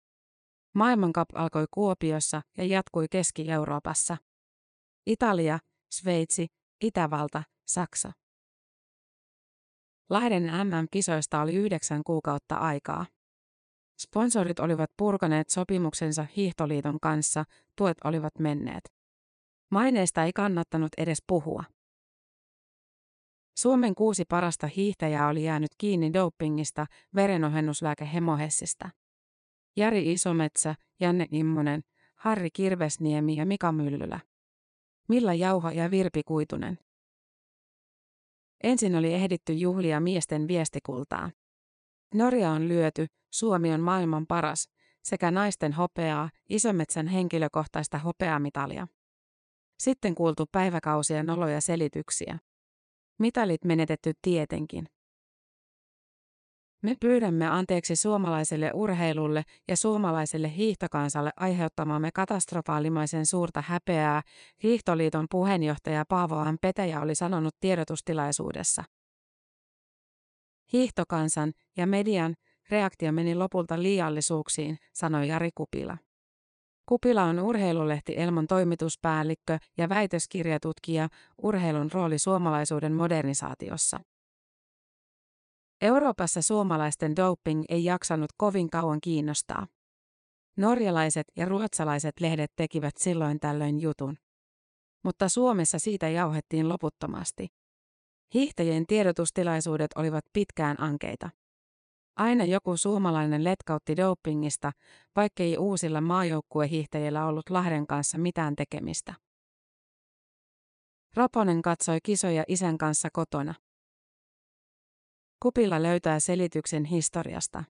Maailmankap 0.76 1.30
alkoi 1.34 1.66
Kuopiossa 1.72 2.42
ja 2.58 2.66
jatkui 2.66 3.06
Keski-Euroopassa. 3.12 4.18
Italia, 5.06 5.60
Sveitsi, 5.92 6.48
Itävalta, 6.82 7.44
Saksa. 7.68 8.12
Lahden 10.10 10.44
MM-kisoista 10.44 11.42
oli 11.42 11.56
yhdeksän 11.56 12.02
kuukautta 12.04 12.56
aikaa. 12.56 13.06
Sponsorit 14.00 14.60
olivat 14.60 14.90
purkaneet 14.98 15.50
sopimuksensa 15.50 16.26
Hiihtoliiton 16.36 17.00
kanssa, 17.02 17.44
tuet 17.76 17.98
olivat 18.04 18.40
menneet. 18.40 18.84
Maineesta 19.72 20.24
ei 20.24 20.34
kannattanut 20.34 20.92
edes 20.98 21.24
puhua. 21.28 21.64
Suomen 23.58 23.96
kuusi 23.96 24.26
parasta 24.26 24.68
hiihtäjää 24.68 25.28
oli 25.28 25.44
jäänyt 25.44 25.72
kiinni 25.78 26.14
dopingista 26.14 26.86
verenohennuslääke 27.16 28.10
hemohessista. 28.14 28.90
Jari 29.76 30.12
Isometsä, 30.12 30.76
Janne 31.00 31.26
Immonen, 31.32 31.82
Harri 32.16 32.50
Kirvesniemi 32.52 33.36
ja 33.36 33.46
Mika 33.46 33.72
Myllylä. 33.72 34.20
Milla 35.10 35.34
Jauha 35.34 35.72
ja 35.72 35.92
Virpi 35.92 36.24
Kuitunen. 36.24 36.80
Ensin 38.64 38.96
oli 38.96 39.14
ehditty 39.14 39.54
juhlia 39.54 40.00
miesten 40.00 40.48
viestikultaa. 40.48 41.32
Norja 42.14 42.52
on 42.52 42.68
lyöty, 42.68 43.06
Suomi 43.34 43.74
on 43.74 43.82
maailman 43.82 44.28
paras, 44.28 44.70
sekä 45.04 45.32
naisten 45.32 45.74
hopeaa, 45.74 46.30
Isometsän 46.50 47.08
henkilökohtaista 47.08 47.98
hopeamitalia. 47.98 48.88
Sitten 49.80 50.16
kuultu 50.16 50.46
päiväkausien 50.52 51.26
noloja 51.26 51.62
selityksiä. 51.62 52.40
Mitalit 53.20 53.66
menetetty 53.66 54.14
tietenkin. 54.22 54.86
Me 56.82 56.96
pyydämme 57.00 57.48
anteeksi 57.48 57.96
suomalaiselle 57.96 58.72
urheilulle 58.74 59.44
ja 59.68 59.78
suomalaiselle 59.78 60.56
hiihtokansalle 60.56 61.32
aiheuttamamme 61.36 62.12
katastrofaalimaisen 62.14 63.26
suurta 63.26 63.64
häpeää, 63.68 64.22
Hiihtoliiton 64.64 65.26
puheenjohtaja 65.32 66.06
Paavo 66.10 66.46
M. 66.52 66.56
Petäjä 66.62 67.02
oli 67.02 67.16
sanonut 67.16 67.56
tiedotustilaisuudessa. 67.60 68.84
Hiihtokansan 70.74 71.54
ja 71.78 71.88
median 71.88 72.36
reaktio 72.70 73.12
meni 73.12 73.36
lopulta 73.36 73.82
liiallisuuksiin, 73.82 74.78
sanoi 74.94 75.28
Jari 75.28 75.50
Kupila. 75.56 75.98
Kupila 76.86 77.24
on 77.24 77.40
urheilulehti 77.40 78.14
Elmon 78.18 78.48
toimituspäällikkö 78.48 79.58
ja 79.78 79.90
väitöskirjatutkija 79.90 81.10
urheilun 81.42 81.92
rooli 81.92 82.20
suomalaisuuden 82.20 82.94
modernisaatiossa. 82.94 84.00
Euroopassa 85.82 86.42
suomalaisten 86.42 87.16
doping 87.16 87.64
ei 87.70 87.84
jaksanut 87.84 88.30
kovin 88.38 88.70
kauan 88.70 89.02
kiinnostaa. 89.02 89.68
Norjalaiset 90.58 91.28
ja 91.36 91.46
ruotsalaiset 91.46 92.20
lehdet 92.20 92.52
tekivät 92.56 92.98
silloin 92.98 93.40
tällöin 93.40 93.82
jutun. 93.82 94.18
Mutta 95.04 95.30
Suomessa 95.30 95.80
siitä 95.80 96.10
jauhettiin 96.10 96.70
loputtomasti. 96.70 97.48
Hiihtäjien 98.34 98.88
tiedotustilaisuudet 98.88 99.92
olivat 99.96 100.26
pitkään 100.34 100.82
ankeita. 100.82 101.30
Aina 102.16 102.46
joku 102.46 102.78
suomalainen 102.78 103.44
letkautti 103.44 103.98
dopingista, 103.98 104.72
vaikkei 105.16 105.58
uusilla 105.58 106.02
maajoukkuehiihtäjillä 106.02 107.26
ollut 107.26 107.50
Lahden 107.50 107.88
kanssa 107.88 108.18
mitään 108.18 108.56
tekemistä. 108.56 109.14
Roponen 111.16 111.62
katsoi 111.62 111.98
kisoja 112.04 112.44
isän 112.48 112.78
kanssa 112.78 113.10
kotona. 113.14 113.54
Kupilla 115.40 115.84
löytää 115.84 116.20
selityksen 116.20 116.86
historiasta. 116.86 117.64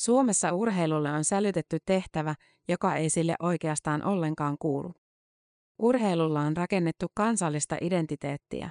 Suomessa 0.00 0.52
urheilulle 0.52 1.12
on 1.12 1.24
sälytetty 1.24 1.78
tehtävä, 1.86 2.34
joka 2.68 2.94
ei 2.94 3.10
sille 3.10 3.34
oikeastaan 3.40 4.04
ollenkaan 4.04 4.56
kuulu. 4.58 4.94
Urheilulla 5.78 6.40
on 6.40 6.56
rakennettu 6.56 7.06
kansallista 7.14 7.76
identiteettiä. 7.80 8.70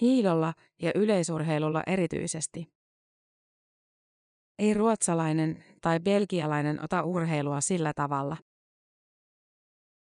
Hiilolla 0.00 0.54
ja 0.82 0.92
yleisurheilulla 0.94 1.82
erityisesti. 1.86 2.72
Ei 4.58 4.74
ruotsalainen 4.74 5.64
tai 5.80 6.00
belgialainen 6.00 6.84
ota 6.84 7.02
urheilua 7.02 7.60
sillä 7.60 7.92
tavalla. 7.96 8.36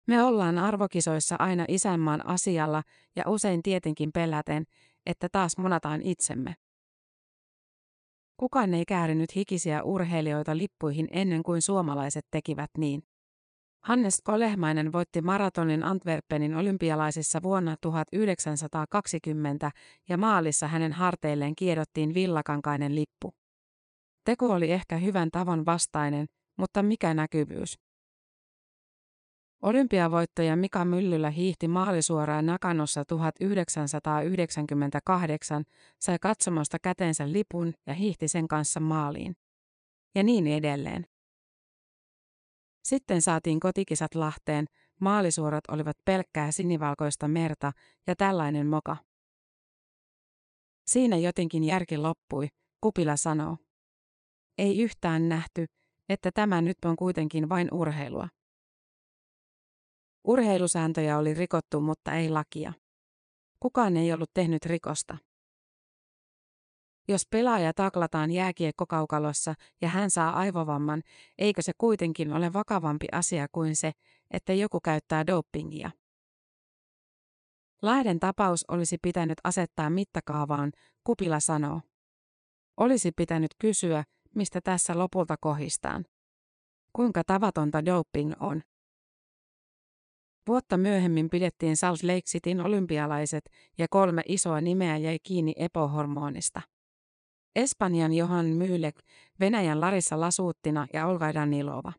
Me 0.08 0.24
ollaan 0.24 0.58
arvokisoissa 0.58 1.36
aina 1.40 1.66
isänmaan 1.68 2.26
asialla 2.26 2.84
ja 3.16 3.24
usein 3.28 3.64
tietenkin 3.64 4.12
peläten, 4.14 4.64
että 5.06 5.30
taas 5.32 5.58
monataan 5.58 6.02
itsemme. 6.02 6.56
Kukaan 8.40 8.74
ei 8.74 8.86
käärinyt 8.86 9.36
hikisiä 9.36 9.84
urheilijoita 9.84 10.58
lippuihin 10.58 11.08
ennen 11.12 11.44
kuin 11.44 11.62
suomalaiset 11.62 12.26
tekivät 12.32 12.70
niin. 12.78 13.02
Hannes 13.84 14.22
Kolehmainen 14.24 14.92
voitti 14.92 15.22
maratonin 15.22 15.84
Antwerpenin 15.84 16.56
olympialaisissa 16.56 17.44
vuonna 17.44 17.76
1920 17.82 19.72
ja 20.10 20.18
maalissa 20.18 20.68
hänen 20.68 20.94
harteilleen 20.94 21.56
kiedottiin 21.56 22.14
villakankainen 22.14 22.96
lippu. 22.96 23.34
Teko 24.26 24.46
oli 24.46 24.72
ehkä 24.72 24.98
hyvän 24.98 25.30
tavan 25.32 25.66
vastainen, 25.66 26.26
mutta 26.58 26.84
mikä 26.84 27.14
näkyvyys? 27.14 27.89
Olympiavoittaja 29.62 30.56
Mika 30.56 30.86
Myllylä 30.86 31.30
hiihti 31.30 31.68
maalisuoraan 31.68 32.46
Nakanossa 32.46 33.06
1998, 33.06 35.64
sai 36.00 36.18
katsomosta 36.22 36.80
käteensä 36.80 37.32
lipun 37.32 37.74
ja 37.88 37.94
hiihti 37.94 38.28
sen 38.28 38.48
kanssa 38.48 38.80
maaliin. 38.80 39.36
Ja 40.16 40.24
niin 40.24 40.48
edelleen. 40.48 41.06
Sitten 42.84 43.22
saatiin 43.22 43.60
kotikisat 43.60 44.16
Lahteen, 44.16 44.66
maalisuorat 45.02 45.64
olivat 45.72 45.98
pelkkää 46.06 46.52
sinivalkoista 46.52 47.28
merta 47.28 47.72
ja 48.08 48.16
tällainen 48.16 48.68
moka. 48.68 48.98
Siinä 50.88 51.18
jotenkin 51.18 51.64
järki 51.64 51.98
loppui, 51.98 52.48
Kupila 52.82 53.18
sanoo. 53.18 53.58
Ei 54.58 54.82
yhtään 54.82 55.30
nähty, 55.30 55.66
että 56.10 56.32
tämä 56.32 56.62
nyt 56.62 56.78
on 56.86 56.96
kuitenkin 56.96 57.50
vain 57.50 57.68
urheilua. 57.72 58.28
Urheilusääntöjä 60.30 61.18
oli 61.18 61.34
rikottu, 61.34 61.82
mutta 61.82 62.14
ei 62.14 62.30
lakia. 62.30 62.74
Kukaan 63.60 63.98
ei 63.98 64.14
ollut 64.14 64.32
tehnyt 64.34 64.66
rikosta. 64.66 65.18
Jos 67.08 67.28
pelaaja 67.30 67.74
taklataan 67.74 68.32
jääkiekkokaukalossa 68.32 69.54
ja 69.82 69.90
hän 69.90 70.10
saa 70.10 70.34
aivovamman, 70.34 71.04
eikö 71.38 71.62
se 71.62 71.72
kuitenkin 71.78 72.34
ole 72.34 72.54
vakavampi 72.54 73.08
asia 73.12 73.48
kuin 73.52 73.76
se, 73.76 73.92
että 74.32 74.54
joku 74.54 74.80
käyttää 74.80 75.28
dopingia? 75.28 75.92
Lahden 77.82 78.20
tapaus 78.20 78.66
olisi 78.68 78.98
pitänyt 79.02 79.38
asettaa 79.44 79.90
mittakaavaan, 79.90 80.72
Kupila 81.04 81.40
sanoo. 81.40 81.82
Olisi 82.78 83.12
pitänyt 83.12 83.52
kysyä, 83.62 84.04
mistä 84.36 84.62
tässä 84.62 84.98
lopulta 84.98 85.36
kohistaan. 85.42 86.06
Kuinka 86.94 87.24
tavatonta 87.24 87.86
doping 87.86 88.34
on? 88.40 88.62
Vuotta 90.50 90.78
myöhemmin 90.78 91.30
pidettiin 91.30 91.78
Salt 91.78 92.04
Lake 92.04 92.22
Cityn 92.22 92.62
olympialaiset 92.62 93.50
ja 93.78 93.88
kolme 93.90 94.22
isoa 94.26 94.62
nimeä 94.62 94.98
jäi 94.98 95.20
kiinni 95.24 95.54
epohormonista. 95.56 96.62
Espanjan 97.56 98.14
Johan 98.14 98.46
Myylek, 98.46 98.96
Venäjän 99.40 99.82
Larissa 99.82 100.20
Lasuuttina 100.20 100.88
ja 100.94 101.08
Olga 101.08 101.34
Danilova. 101.34 101.94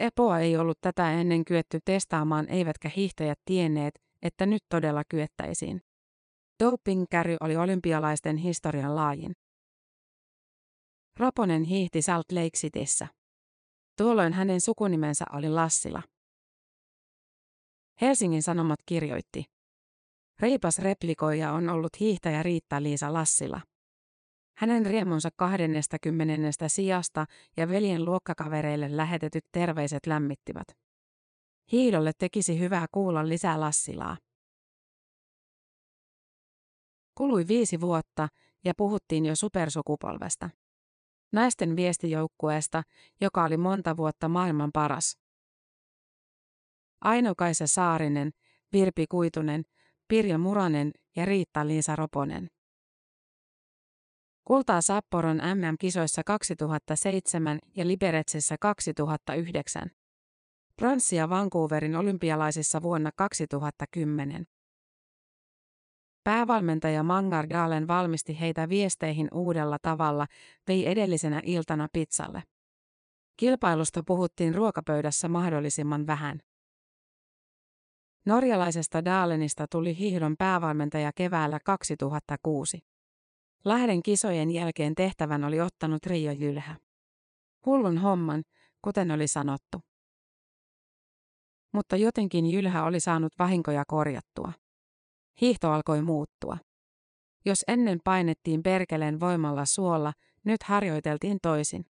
Epoa 0.00 0.38
ei 0.38 0.56
ollut 0.56 0.78
tätä 0.80 1.12
ennen 1.12 1.44
kyetty 1.44 1.78
testaamaan 1.84 2.48
eivätkä 2.48 2.90
hiihtäjät 2.96 3.38
tienneet, 3.44 3.94
että 4.22 4.46
nyt 4.46 4.62
todella 4.68 5.02
kyettäisiin. 5.08 5.80
Doping-käry 6.64 7.36
oli 7.40 7.56
olympialaisten 7.56 8.36
historian 8.36 8.96
laajin. 8.96 9.32
Roponen 11.16 11.62
hiihti 11.64 12.02
Salt 12.02 12.32
Lake 12.32 12.56
Cityssä. 12.56 13.06
Tuolloin 13.98 14.32
hänen 14.32 14.60
sukunimensä 14.60 15.24
oli 15.32 15.48
Lassila. 15.48 16.02
Helsingin 18.00 18.42
Sanomat 18.42 18.78
kirjoitti. 18.86 19.44
Reipas 20.40 20.78
replikoija 20.78 21.52
on 21.52 21.68
ollut 21.68 22.00
hiihtäjä 22.00 22.42
Riitta-Liisa 22.42 23.12
Lassila. 23.12 23.60
Hänen 24.58 24.86
riemunsa 24.86 25.28
20. 25.36 26.68
sijasta 26.68 27.26
ja 27.56 27.68
veljen 27.68 28.04
luokkakavereille 28.04 28.96
lähetetyt 28.96 29.44
terveiset 29.52 30.06
lämmittivät. 30.06 30.66
Hiidolle 31.72 32.12
tekisi 32.18 32.58
hyvää 32.58 32.86
kuulla 32.92 33.28
lisää 33.28 33.60
Lassilaa. 33.60 34.16
Kului 37.14 37.48
viisi 37.48 37.80
vuotta 37.80 38.28
ja 38.64 38.72
puhuttiin 38.76 39.26
jo 39.26 39.36
supersukupolvesta. 39.36 40.50
Naisten 41.32 41.76
viestijoukkueesta, 41.76 42.82
joka 43.20 43.44
oli 43.44 43.56
monta 43.56 43.96
vuotta 43.96 44.28
maailman 44.28 44.70
paras. 44.72 45.18
Aino-Kaisa 47.00 47.66
Saarinen, 47.66 48.30
Virpi 48.72 49.06
Kuitunen, 49.06 49.62
Pirjo 50.08 50.38
Muranen 50.38 50.90
ja 51.16 51.24
Riitta-Liisa 51.24 51.96
Roponen. 51.96 52.48
Kultaa 54.44 54.80
Sapporon 54.80 55.36
MM-kisoissa 55.36 56.22
2007 56.24 57.58
ja 57.76 57.86
Liberetsissä 57.86 58.56
2009. 58.60 59.90
Pronssia 60.76 61.28
Vancouverin 61.28 61.96
olympialaisissa 61.96 62.82
vuonna 62.82 63.10
2010. 63.16 64.46
Päävalmentaja 66.24 67.02
Mangar 67.02 67.50
Dalen 67.50 67.88
valmisti 67.88 68.40
heitä 68.40 68.68
viesteihin 68.68 69.28
uudella 69.32 69.78
tavalla, 69.82 70.26
vei 70.68 70.86
edellisenä 70.86 71.42
iltana 71.44 71.88
pizzalle. 71.92 72.42
Kilpailusta 73.36 74.02
puhuttiin 74.06 74.54
ruokapöydässä 74.54 75.28
mahdollisimman 75.28 76.06
vähän. 76.06 76.40
Norjalaisesta 78.28 79.04
Dalenista 79.04 79.66
tuli 79.70 79.98
hiihdon 79.98 80.36
päävalmentaja 80.38 81.12
keväällä 81.14 81.58
2006. 81.64 82.78
Lähden 83.64 84.02
kisojen 84.02 84.50
jälkeen 84.50 84.94
tehtävän 84.94 85.44
oli 85.44 85.60
ottanut 85.60 86.06
Rio 86.06 86.32
Jylhä. 86.32 86.76
Hullun 87.66 87.98
homman, 87.98 88.42
kuten 88.82 89.10
oli 89.10 89.28
sanottu. 89.28 89.80
Mutta 91.72 91.96
jotenkin 91.96 92.46
Jylhä 92.46 92.84
oli 92.84 93.00
saanut 93.00 93.32
vahinkoja 93.38 93.84
korjattua. 93.86 94.52
Hiihto 95.40 95.72
alkoi 95.72 96.02
muuttua. 96.02 96.58
Jos 97.44 97.64
ennen 97.68 97.98
painettiin 98.04 98.62
perkeleen 98.62 99.20
voimalla 99.20 99.64
suolla, 99.64 100.12
nyt 100.44 100.62
harjoiteltiin 100.62 101.38
toisin. 101.42 101.86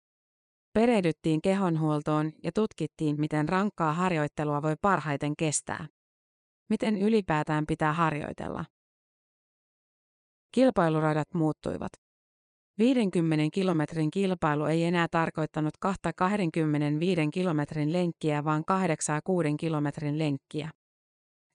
Perehdyttiin 0.73 1.41
kehonhuoltoon 1.41 2.31
ja 2.43 2.51
tutkittiin, 2.51 3.19
miten 3.19 3.49
rankkaa 3.49 3.93
harjoittelua 3.93 4.61
voi 4.61 4.75
parhaiten 4.81 5.33
kestää. 5.37 5.87
Miten 6.69 6.97
ylipäätään 6.97 7.65
pitää 7.65 7.93
harjoitella. 7.93 8.65
Kilpailuradat 10.51 11.33
muuttuivat. 11.33 11.91
50 12.79 13.45
kilometrin 13.53 14.11
kilpailu 14.11 14.65
ei 14.65 14.83
enää 14.83 15.07
tarkoittanut 15.11 15.73
kahta 15.79 16.13
25 16.13 17.21
kilometrin 17.33 17.93
lenkkiä, 17.93 18.43
vaan 18.43 18.65
86 18.65 19.49
kilometrin 19.59 20.19
lenkkiä. 20.19 20.69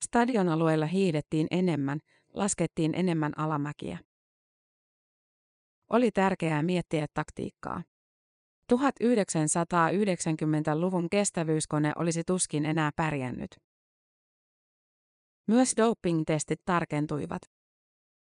Stadion 0.05 0.49
alueella 0.49 0.87
hiidettiin 0.87 1.47
enemmän, 1.51 1.99
laskettiin 2.35 2.95
enemmän 2.95 3.39
alamäkiä. 3.39 3.99
Oli 5.91 6.11
tärkeää 6.11 6.63
miettiä 6.63 7.07
taktiikkaa. 7.15 7.83
1990-luvun 8.73 11.11
kestävyyskone 11.11 11.93
olisi 11.97 12.23
tuskin 12.27 12.67
enää 12.67 12.91
pärjännyt. 12.97 13.70
Myös 15.51 15.73
doping-testit 15.77 16.61
tarkentuivat. 16.65 17.43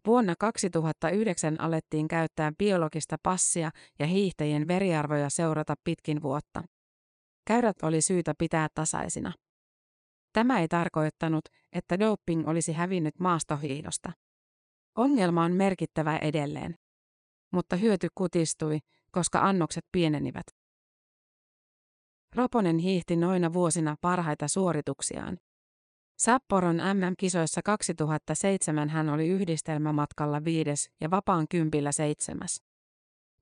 Vuonna 0.06 0.34
2009 0.38 1.60
alettiin 1.60 2.08
käyttää 2.08 2.52
biologista 2.58 3.16
passia 3.22 3.70
ja 3.98 4.06
hiihtäjien 4.06 4.68
veriarvoja 4.68 5.30
seurata 5.30 5.74
pitkin 5.84 6.22
vuotta. 6.22 6.62
Käyrät 7.46 7.76
oli 7.82 8.00
syytä 8.00 8.34
pitää 8.38 8.68
tasaisina. 8.74 9.32
Tämä 10.32 10.60
ei 10.60 10.68
tarkoittanut, 10.68 11.44
että 11.72 11.98
doping 11.98 12.48
olisi 12.48 12.72
hävinnyt 12.72 13.20
maastohiihdosta. 13.20 14.12
Ongelma 14.94 15.44
on 15.44 15.52
merkittävä 15.52 16.16
edelleen. 16.16 16.74
Mutta 17.52 17.76
hyöty 17.76 18.08
kutistui, 18.14 18.78
koska 19.10 19.40
annokset 19.40 19.84
pienenivät. 19.92 20.46
Roponen 22.34 22.78
hiihti 22.78 23.16
noina 23.16 23.52
vuosina 23.52 23.96
parhaita 24.00 24.48
suorituksiaan. 24.48 25.38
Sapporon 26.18 26.76
MM-kisoissa 26.76 27.60
2007 27.64 28.88
hän 28.88 29.08
oli 29.08 29.28
yhdistelmämatkalla 29.28 30.44
viides 30.44 30.90
ja 31.00 31.10
vapaan 31.10 31.46
kympillä 31.50 31.92
seitsemäs. 31.92 32.62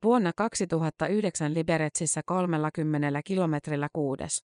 Vuonna 0.04 0.32
2009 0.36 1.54
Liberetsissä 1.54 2.20
30 2.26 3.22
kilometrillä 3.24 3.88
kuudes. 3.92 4.44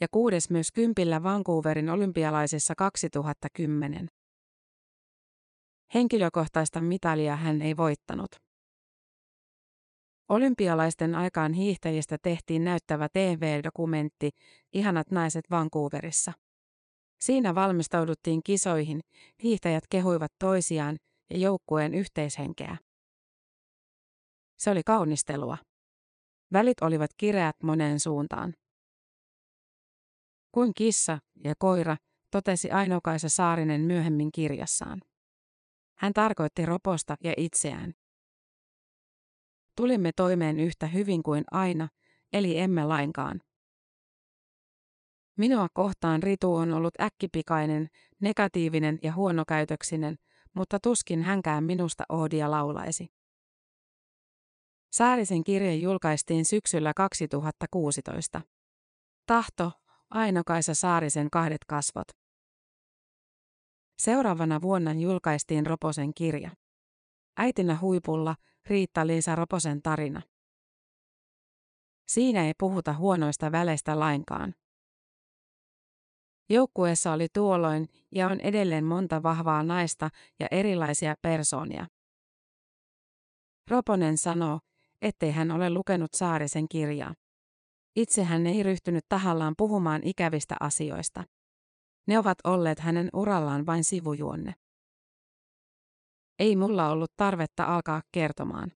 Ja 0.00 0.06
kuudes 0.10 0.50
myös 0.50 0.72
kympillä 0.74 1.22
Vancouverin 1.22 1.90
olympialaisissa 1.90 2.74
2010. 2.74 4.08
Henkilökohtaista 5.94 6.80
mitalia 6.80 7.36
hän 7.36 7.62
ei 7.62 7.76
voittanut. 7.76 8.30
Olympialaisten 10.28 11.14
aikaan 11.14 11.52
hiihtäjistä 11.52 12.16
tehtiin 12.22 12.64
näyttävä 12.64 13.08
TV-dokumentti 13.12 14.30
Ihanat 14.72 15.10
naiset 15.10 15.44
Vancouverissa. 15.50 16.32
Siinä 17.20 17.54
valmistauduttiin 17.54 18.40
kisoihin, 18.44 19.00
hiihtäjät 19.42 19.84
kehuivat 19.90 20.32
toisiaan 20.38 20.96
ja 21.30 21.38
joukkueen 21.38 21.94
yhteishenkeä. 21.94 22.76
Se 24.58 24.70
oli 24.70 24.82
kaunistelua. 24.86 25.58
Välit 26.52 26.82
olivat 26.82 27.10
kireät 27.16 27.56
moneen 27.62 28.00
suuntaan. 28.00 28.54
Kuin 30.52 30.72
kissa 30.76 31.18
ja 31.44 31.54
koira, 31.58 31.96
totesi 32.30 32.70
Ainokaisa 32.70 33.28
Saarinen 33.28 33.80
myöhemmin 33.80 34.32
kirjassaan. 34.32 35.00
Hän 35.98 36.12
tarkoitti 36.12 36.66
roposta 36.66 37.16
ja 37.24 37.34
itseään. 37.36 37.94
Tulimme 39.76 40.10
toimeen 40.16 40.60
yhtä 40.60 40.86
hyvin 40.86 41.22
kuin 41.22 41.44
aina, 41.50 41.88
eli 42.32 42.58
emme 42.58 42.84
lainkaan. 42.84 43.40
Minua 45.36 45.68
kohtaan 45.74 46.22
Ritu 46.22 46.54
on 46.54 46.72
ollut 46.72 47.00
äkkipikainen, 47.00 47.88
negatiivinen 48.20 48.98
ja 49.02 49.12
huonokäytöksinen, 49.14 50.16
mutta 50.54 50.78
tuskin 50.80 51.22
hänkään 51.22 51.64
minusta 51.64 52.04
Oodia 52.08 52.50
laulaisi. 52.50 53.08
Saarisen 54.92 55.44
kirje 55.44 55.74
julkaistiin 55.74 56.44
syksyllä 56.44 56.92
2016. 56.96 58.40
Tahto, 59.26 59.72
Aino-Kaisa 60.10 60.74
Saarisen 60.74 61.30
kahdet 61.30 61.64
kasvot. 61.66 62.08
Seuraavana 63.98 64.62
vuonna 64.62 64.92
julkaistiin 64.92 65.66
Roposen 65.66 66.14
kirja. 66.14 66.50
Äitinä 67.36 67.78
huipulla 67.80 68.36
Riitta-Liisa 68.66 69.34
Roposen 69.34 69.82
tarina. 69.82 70.22
Siinä 72.08 72.46
ei 72.46 72.52
puhuta 72.58 72.92
huonoista 72.92 73.52
väleistä 73.52 73.98
lainkaan. 73.98 74.54
Joukkueessa 76.50 77.12
oli 77.12 77.26
tuolloin 77.34 77.88
ja 78.12 78.28
on 78.28 78.40
edelleen 78.40 78.84
monta 78.84 79.22
vahvaa 79.22 79.62
naista 79.62 80.10
ja 80.40 80.46
erilaisia 80.50 81.14
persoonia. 81.22 81.86
Roponen 83.70 84.18
sanoo, 84.18 84.60
ettei 85.02 85.30
hän 85.30 85.50
ole 85.50 85.70
lukenut 85.70 86.14
Saarisen 86.14 86.68
kirjaa. 86.68 87.14
Itse 87.96 88.24
hän 88.24 88.46
ei 88.46 88.62
ryhtynyt 88.62 89.04
tahallaan 89.08 89.54
puhumaan 89.58 90.00
ikävistä 90.04 90.56
asioista. 90.60 91.24
Ne 92.06 92.18
ovat 92.18 92.38
olleet 92.44 92.78
hänen 92.78 93.08
urallaan 93.12 93.66
vain 93.66 93.84
sivujuonne. 93.84 94.54
Ei 96.38 96.56
mulla 96.56 96.90
ollut 96.90 97.12
tarvetta 97.16 97.64
alkaa 97.64 98.02
kertomaan. 98.12 98.72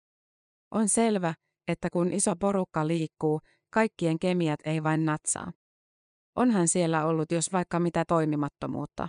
On 0.72 0.90
selvä, 0.90 1.34
että 1.68 1.90
kun 1.94 2.14
iso 2.14 2.36
porukka 2.36 2.88
liikkuu, 2.88 3.40
kaikkien 3.74 4.20
kemiat 4.20 4.60
ei 4.66 4.84
vain 4.84 5.06
natsaa. 5.06 5.52
Onhan 6.36 6.68
siellä 6.68 7.06
ollut 7.06 7.32
jos 7.32 7.52
vaikka 7.52 7.80
mitä 7.80 8.04
toimimattomuutta. 8.08 9.08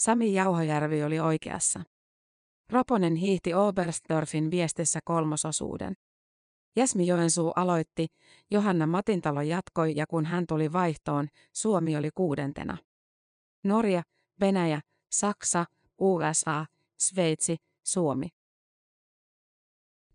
Sami 0.00 0.34
Jauhojärvi 0.34 1.02
oli 1.02 1.20
oikeassa. 1.20 1.80
Roponen 2.72 3.16
hiihti 3.16 3.54
Oberstdorfin 3.54 4.50
viestissä 4.50 5.00
kolmososuuden. 5.04 5.94
Jasmi 6.76 7.06
Joensuu 7.06 7.52
aloitti, 7.56 8.06
Johanna 8.50 8.86
Matintalo 8.86 9.42
jatkoi 9.42 9.96
ja 9.96 10.06
kun 10.06 10.24
hän 10.24 10.46
tuli 10.46 10.72
vaihtoon, 10.72 11.28
Suomi 11.52 11.96
oli 11.96 12.10
kuudentena. 12.14 12.76
Norja, 13.64 14.02
Venäjä, 14.40 14.80
Saksa, 15.12 15.64
USA, 15.98 16.66
Sveitsi, 16.98 17.56
Suomi. 17.86 18.28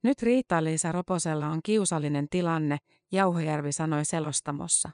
Nyt 0.04 0.22
Riitta-Liisa 0.22 0.92
Roposella 0.92 1.48
on 1.48 1.60
kiusallinen 1.64 2.28
tilanne, 2.30 2.78
Jauhojärvi 3.12 3.72
sanoi 3.72 4.06
selostamossa. 4.06 4.90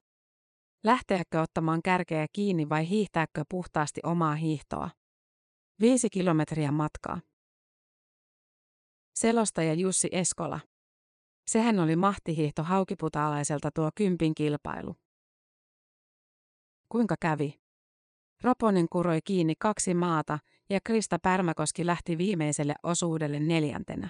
Lähteäkö 0.83 1.41
ottamaan 1.41 1.81
kärkeä 1.83 2.25
kiinni 2.33 2.69
vai 2.69 2.89
hiihtääkö 2.89 3.43
puhtaasti 3.49 4.01
omaa 4.03 4.35
hiihtoa? 4.35 4.89
Viisi 5.79 6.09
kilometriä 6.09 6.71
matkaa. 6.71 7.21
Selostaja 9.15 9.73
Jussi 9.73 10.09
Eskola. 10.11 10.59
Sehän 11.47 11.79
oli 11.79 11.95
mahtihiihto 11.95 12.63
haukiputaalaiselta 12.63 13.69
tuo 13.75 13.89
kympin 13.95 14.35
kilpailu. 14.35 14.95
Kuinka 16.89 17.15
kävi? 17.19 17.61
Roponen 18.43 18.85
kuroi 18.89 19.19
kiinni 19.25 19.53
kaksi 19.59 19.93
maata 19.93 20.39
ja 20.69 20.79
Krista 20.83 21.19
Pärmäkoski 21.19 21.85
lähti 21.85 22.17
viimeiselle 22.17 22.75
osuudelle 22.83 23.39
neljäntenä. 23.39 24.09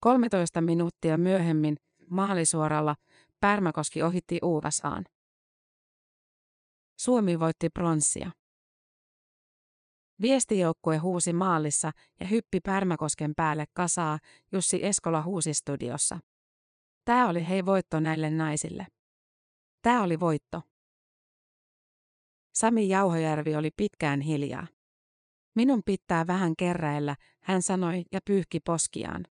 13 0.00 0.60
minuuttia 0.60 1.18
myöhemmin 1.18 1.76
maalisuoralla 2.10 2.96
Pärmäkoski 3.40 4.02
ohitti 4.02 4.38
USAan. 4.42 5.04
Suomi 7.00 7.40
voitti 7.40 7.70
pronssia. 7.70 8.30
Viestijoukkue 10.22 10.96
huusi 10.96 11.32
maalissa 11.32 11.92
ja 12.20 12.26
hyppi 12.26 12.60
Pärmäkosken 12.60 13.32
päälle 13.36 13.64
kasaa, 13.72 14.18
Jussi 14.52 14.84
Eskola 14.86 15.22
huusi 15.22 15.54
studiossa. 15.54 16.18
Tämä 17.04 17.28
oli 17.28 17.48
hei 17.48 17.66
voitto 17.66 18.00
näille 18.00 18.30
naisille. 18.30 18.86
Tämä 19.82 20.02
oli 20.02 20.20
voitto. 20.20 20.62
Sami 22.54 22.88
Jauhojärvi 22.88 23.56
oli 23.56 23.70
pitkään 23.76 24.20
hiljaa. 24.20 24.66
Minun 25.54 25.82
pitää 25.84 26.26
vähän 26.26 26.56
kerräillä, 26.58 27.16
hän 27.42 27.62
sanoi 27.62 28.04
ja 28.12 28.20
pyyhki 28.24 28.60
poskiaan. 28.60 29.24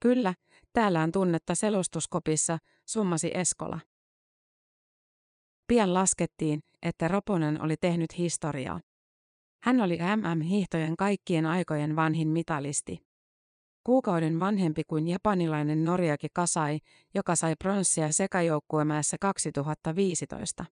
Kyllä, 0.00 0.34
täällä 0.72 1.02
on 1.02 1.12
tunnetta 1.12 1.54
selustuskopissa, 1.54 2.58
summasi 2.86 3.30
Eskola. 3.34 3.80
Pian 5.66 5.94
laskettiin, 5.94 6.60
että 6.82 7.08
Roponen 7.08 7.62
oli 7.62 7.76
tehnyt 7.76 8.18
historiaa. 8.18 8.80
Hän 9.62 9.80
oli 9.80 9.98
MM-hiihtojen 10.16 10.96
kaikkien 10.96 11.46
aikojen 11.46 11.96
vanhin 11.96 12.28
mitalisti. 12.28 12.98
Kuukauden 13.84 14.40
vanhempi 14.40 14.82
kuin 14.84 15.08
japanilainen 15.08 15.84
Noriaki 15.84 16.26
Kasai, 16.32 16.78
joka 17.14 17.36
sai 17.36 17.54
pronssia 17.56 18.12
sekajoukkuemäessä 18.12 19.16
2015. 19.20 20.64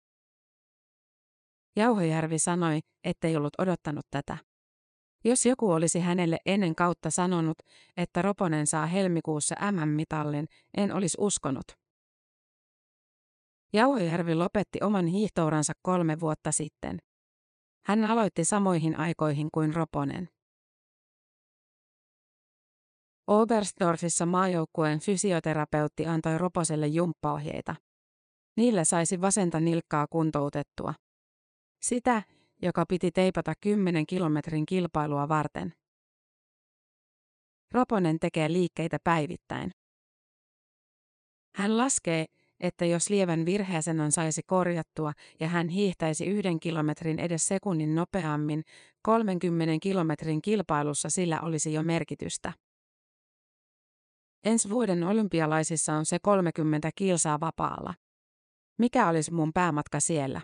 Jauhojärvi 1.75 2.39
sanoi, 2.39 2.79
ettei 3.03 3.37
ollut 3.37 3.53
odottanut 3.57 4.05
tätä. 4.11 4.37
Jos 5.27 5.45
joku 5.45 5.71
olisi 5.71 5.99
hänelle 5.99 6.37
ennen 6.45 6.75
kautta 6.75 7.11
sanonut, 7.11 7.57
että 7.97 8.21
Roponen 8.21 8.67
saa 8.67 8.85
helmikuussa 8.85 9.55
MM-mitallin, 9.71 10.47
en 10.77 10.91
olisi 10.93 11.17
uskonut. 11.19 11.65
Jauhojärvi 13.73 14.35
lopetti 14.35 14.79
oman 14.81 15.07
hiihtouransa 15.07 15.73
kolme 15.81 16.19
vuotta 16.19 16.51
sitten. 16.51 16.97
Hän 17.85 18.05
aloitti 18.05 18.45
samoihin 18.45 18.99
aikoihin 18.99 19.47
kuin 19.53 19.75
Roponen. 19.75 20.29
Oberstdorfissa 23.27 24.25
maajoukkueen 24.25 24.99
fysioterapeutti 24.99 26.05
antoi 26.05 26.37
Roposelle 26.37 26.87
jumppaohjeita. 26.87 27.75
Niillä 28.57 28.83
saisi 28.83 29.21
vasenta 29.21 29.59
nilkkaa 29.59 30.07
kuntoutettua. 30.09 30.93
Sitä, 31.81 32.23
joka 32.61 32.85
piti 32.85 33.11
teipata 33.11 33.53
10 33.61 34.05
kilometrin 34.05 34.65
kilpailua 34.65 35.27
varten. 35.27 35.73
Roponen 37.71 38.19
tekee 38.19 38.51
liikkeitä 38.51 38.97
päivittäin. 39.03 39.71
Hän 41.55 41.77
laskee, 41.77 42.25
että 42.59 42.85
jos 42.85 43.09
lievän 43.09 43.45
virheasennon 43.45 44.11
saisi 44.11 44.41
korjattua 44.45 45.13
ja 45.39 45.47
hän 45.47 45.69
hiihtäisi 45.69 46.25
yhden 46.25 46.59
kilometrin 46.59 47.19
edes 47.19 47.45
sekunnin 47.45 47.95
nopeammin, 47.95 48.63
30 49.01 49.77
kilometrin 49.81 50.41
kilpailussa 50.41 51.09
sillä 51.09 51.41
olisi 51.41 51.73
jo 51.73 51.83
merkitystä. 51.83 52.53
Ensi 54.43 54.69
vuoden 54.69 55.03
olympialaisissa 55.03 55.93
on 55.93 56.05
se 56.05 56.17
30 56.19 56.89
kilsaa 56.95 57.39
vapaalla. 57.39 57.93
Mikä 58.77 59.07
olisi 59.07 59.33
mun 59.33 59.53
päämatka 59.53 59.99
siellä? 59.99 60.41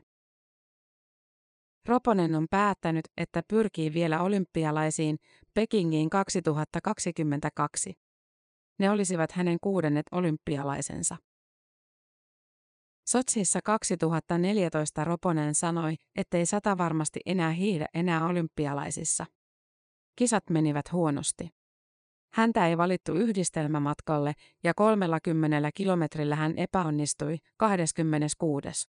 Roponen 1.85 2.35
on 2.35 2.47
päättänyt, 2.49 3.05
että 3.17 3.41
pyrkii 3.47 3.93
vielä 3.93 4.21
olympialaisiin 4.21 5.17
Pekingiin 5.53 6.09
2022. 6.09 7.93
Ne 8.79 8.89
olisivat 8.89 9.31
hänen 9.31 9.57
kuudennet 9.61 10.05
olympialaisensa. 10.11 11.17
Sotsissa 13.07 13.59
2014 13.63 15.03
Roponen 15.03 15.55
sanoi, 15.55 15.95
ettei 16.15 16.45
sata 16.45 16.77
varmasti 16.77 17.19
enää 17.25 17.51
hiidä 17.51 17.85
enää 17.93 18.25
olympialaisissa. 18.25 19.25
Kisat 20.15 20.43
menivät 20.49 20.91
huonosti. 20.91 21.49
Häntä 22.33 22.67
ei 22.67 22.77
valittu 22.77 23.13
yhdistelmämatkalle 23.13 24.33
ja 24.63 24.73
30 24.73 25.71
kilometrillä 25.73 26.35
hän 26.35 26.53
epäonnistui 26.57 27.37
26. 27.57 28.92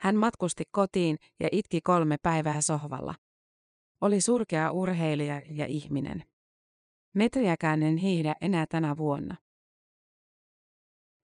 Hän 0.00 0.16
matkusti 0.16 0.64
kotiin 0.70 1.16
ja 1.40 1.48
itki 1.52 1.80
kolme 1.80 2.16
päivää 2.22 2.60
sohvalla. 2.60 3.14
Oli 4.00 4.20
surkea 4.20 4.70
urheilija 4.70 5.42
ja 5.50 5.66
ihminen. 5.66 6.24
Metriäkään 7.14 7.82
en 7.82 7.96
hiihdä 7.96 8.34
enää 8.40 8.66
tänä 8.68 8.96
vuonna. 8.96 9.36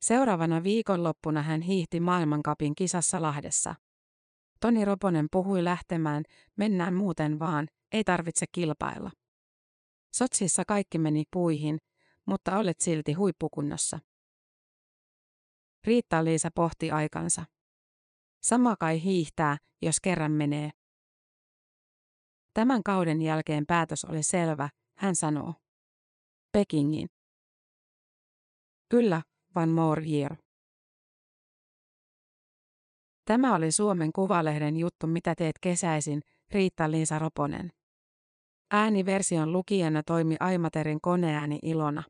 Seuraavana 0.01 0.63
viikonloppuna 0.63 1.43
hän 1.43 1.61
hiihti 1.61 2.01
maailmankapin 2.01 2.75
kisassa 2.75 3.23
Lahdessa. 3.23 3.75
Toni 4.61 4.85
Roponen 4.85 5.27
puhui 5.33 5.65
lähtemään, 5.65 6.25
mennään 6.57 6.95
muuten 6.95 7.39
vaan, 7.39 7.69
ei 7.93 8.05
tarvitse 8.05 8.47
kilpailla. 8.53 9.11
Sotsissa 10.15 10.63
kaikki 10.69 10.99
meni 10.99 11.25
puihin, 11.33 11.79
mutta 12.27 12.59
olet 12.59 12.81
silti 12.81 13.13
huippukunnossa. 13.13 13.99
Riitta-Liisa 15.87 16.49
pohti 16.55 16.91
aikansa. 16.91 17.45
Sama 18.43 18.77
kai 18.77 19.03
hiihtää, 19.03 19.57
jos 19.83 20.01
kerran 20.01 20.33
menee. 20.33 20.71
Tämän 22.55 22.83
kauden 22.83 23.23
jälkeen 23.23 23.67
päätös 23.67 24.05
oli 24.05 24.23
selvä, 24.23 24.69
hän 24.99 25.15
sanoo. 25.15 25.55
Pekingin. 26.53 27.09
Kyllä, 28.89 29.23
van 29.55 29.69
more 29.69 30.03
year. 30.07 30.37
Tämä 33.25 33.55
oli 33.55 33.73
Suomen 33.73 34.13
Kuvalehden 34.13 34.77
juttu 34.77 35.07
Mitä 35.07 35.35
teet 35.35 35.59
kesäisin, 35.61 36.21
Riitta-Liisa 36.51 37.19
Roponen. 37.19 37.73
Ääniversion 38.71 39.53
lukijana 39.53 40.03
toimi 40.03 40.37
Aimaterin 40.41 41.01
koneääni 41.01 41.59
Ilona. 41.63 42.03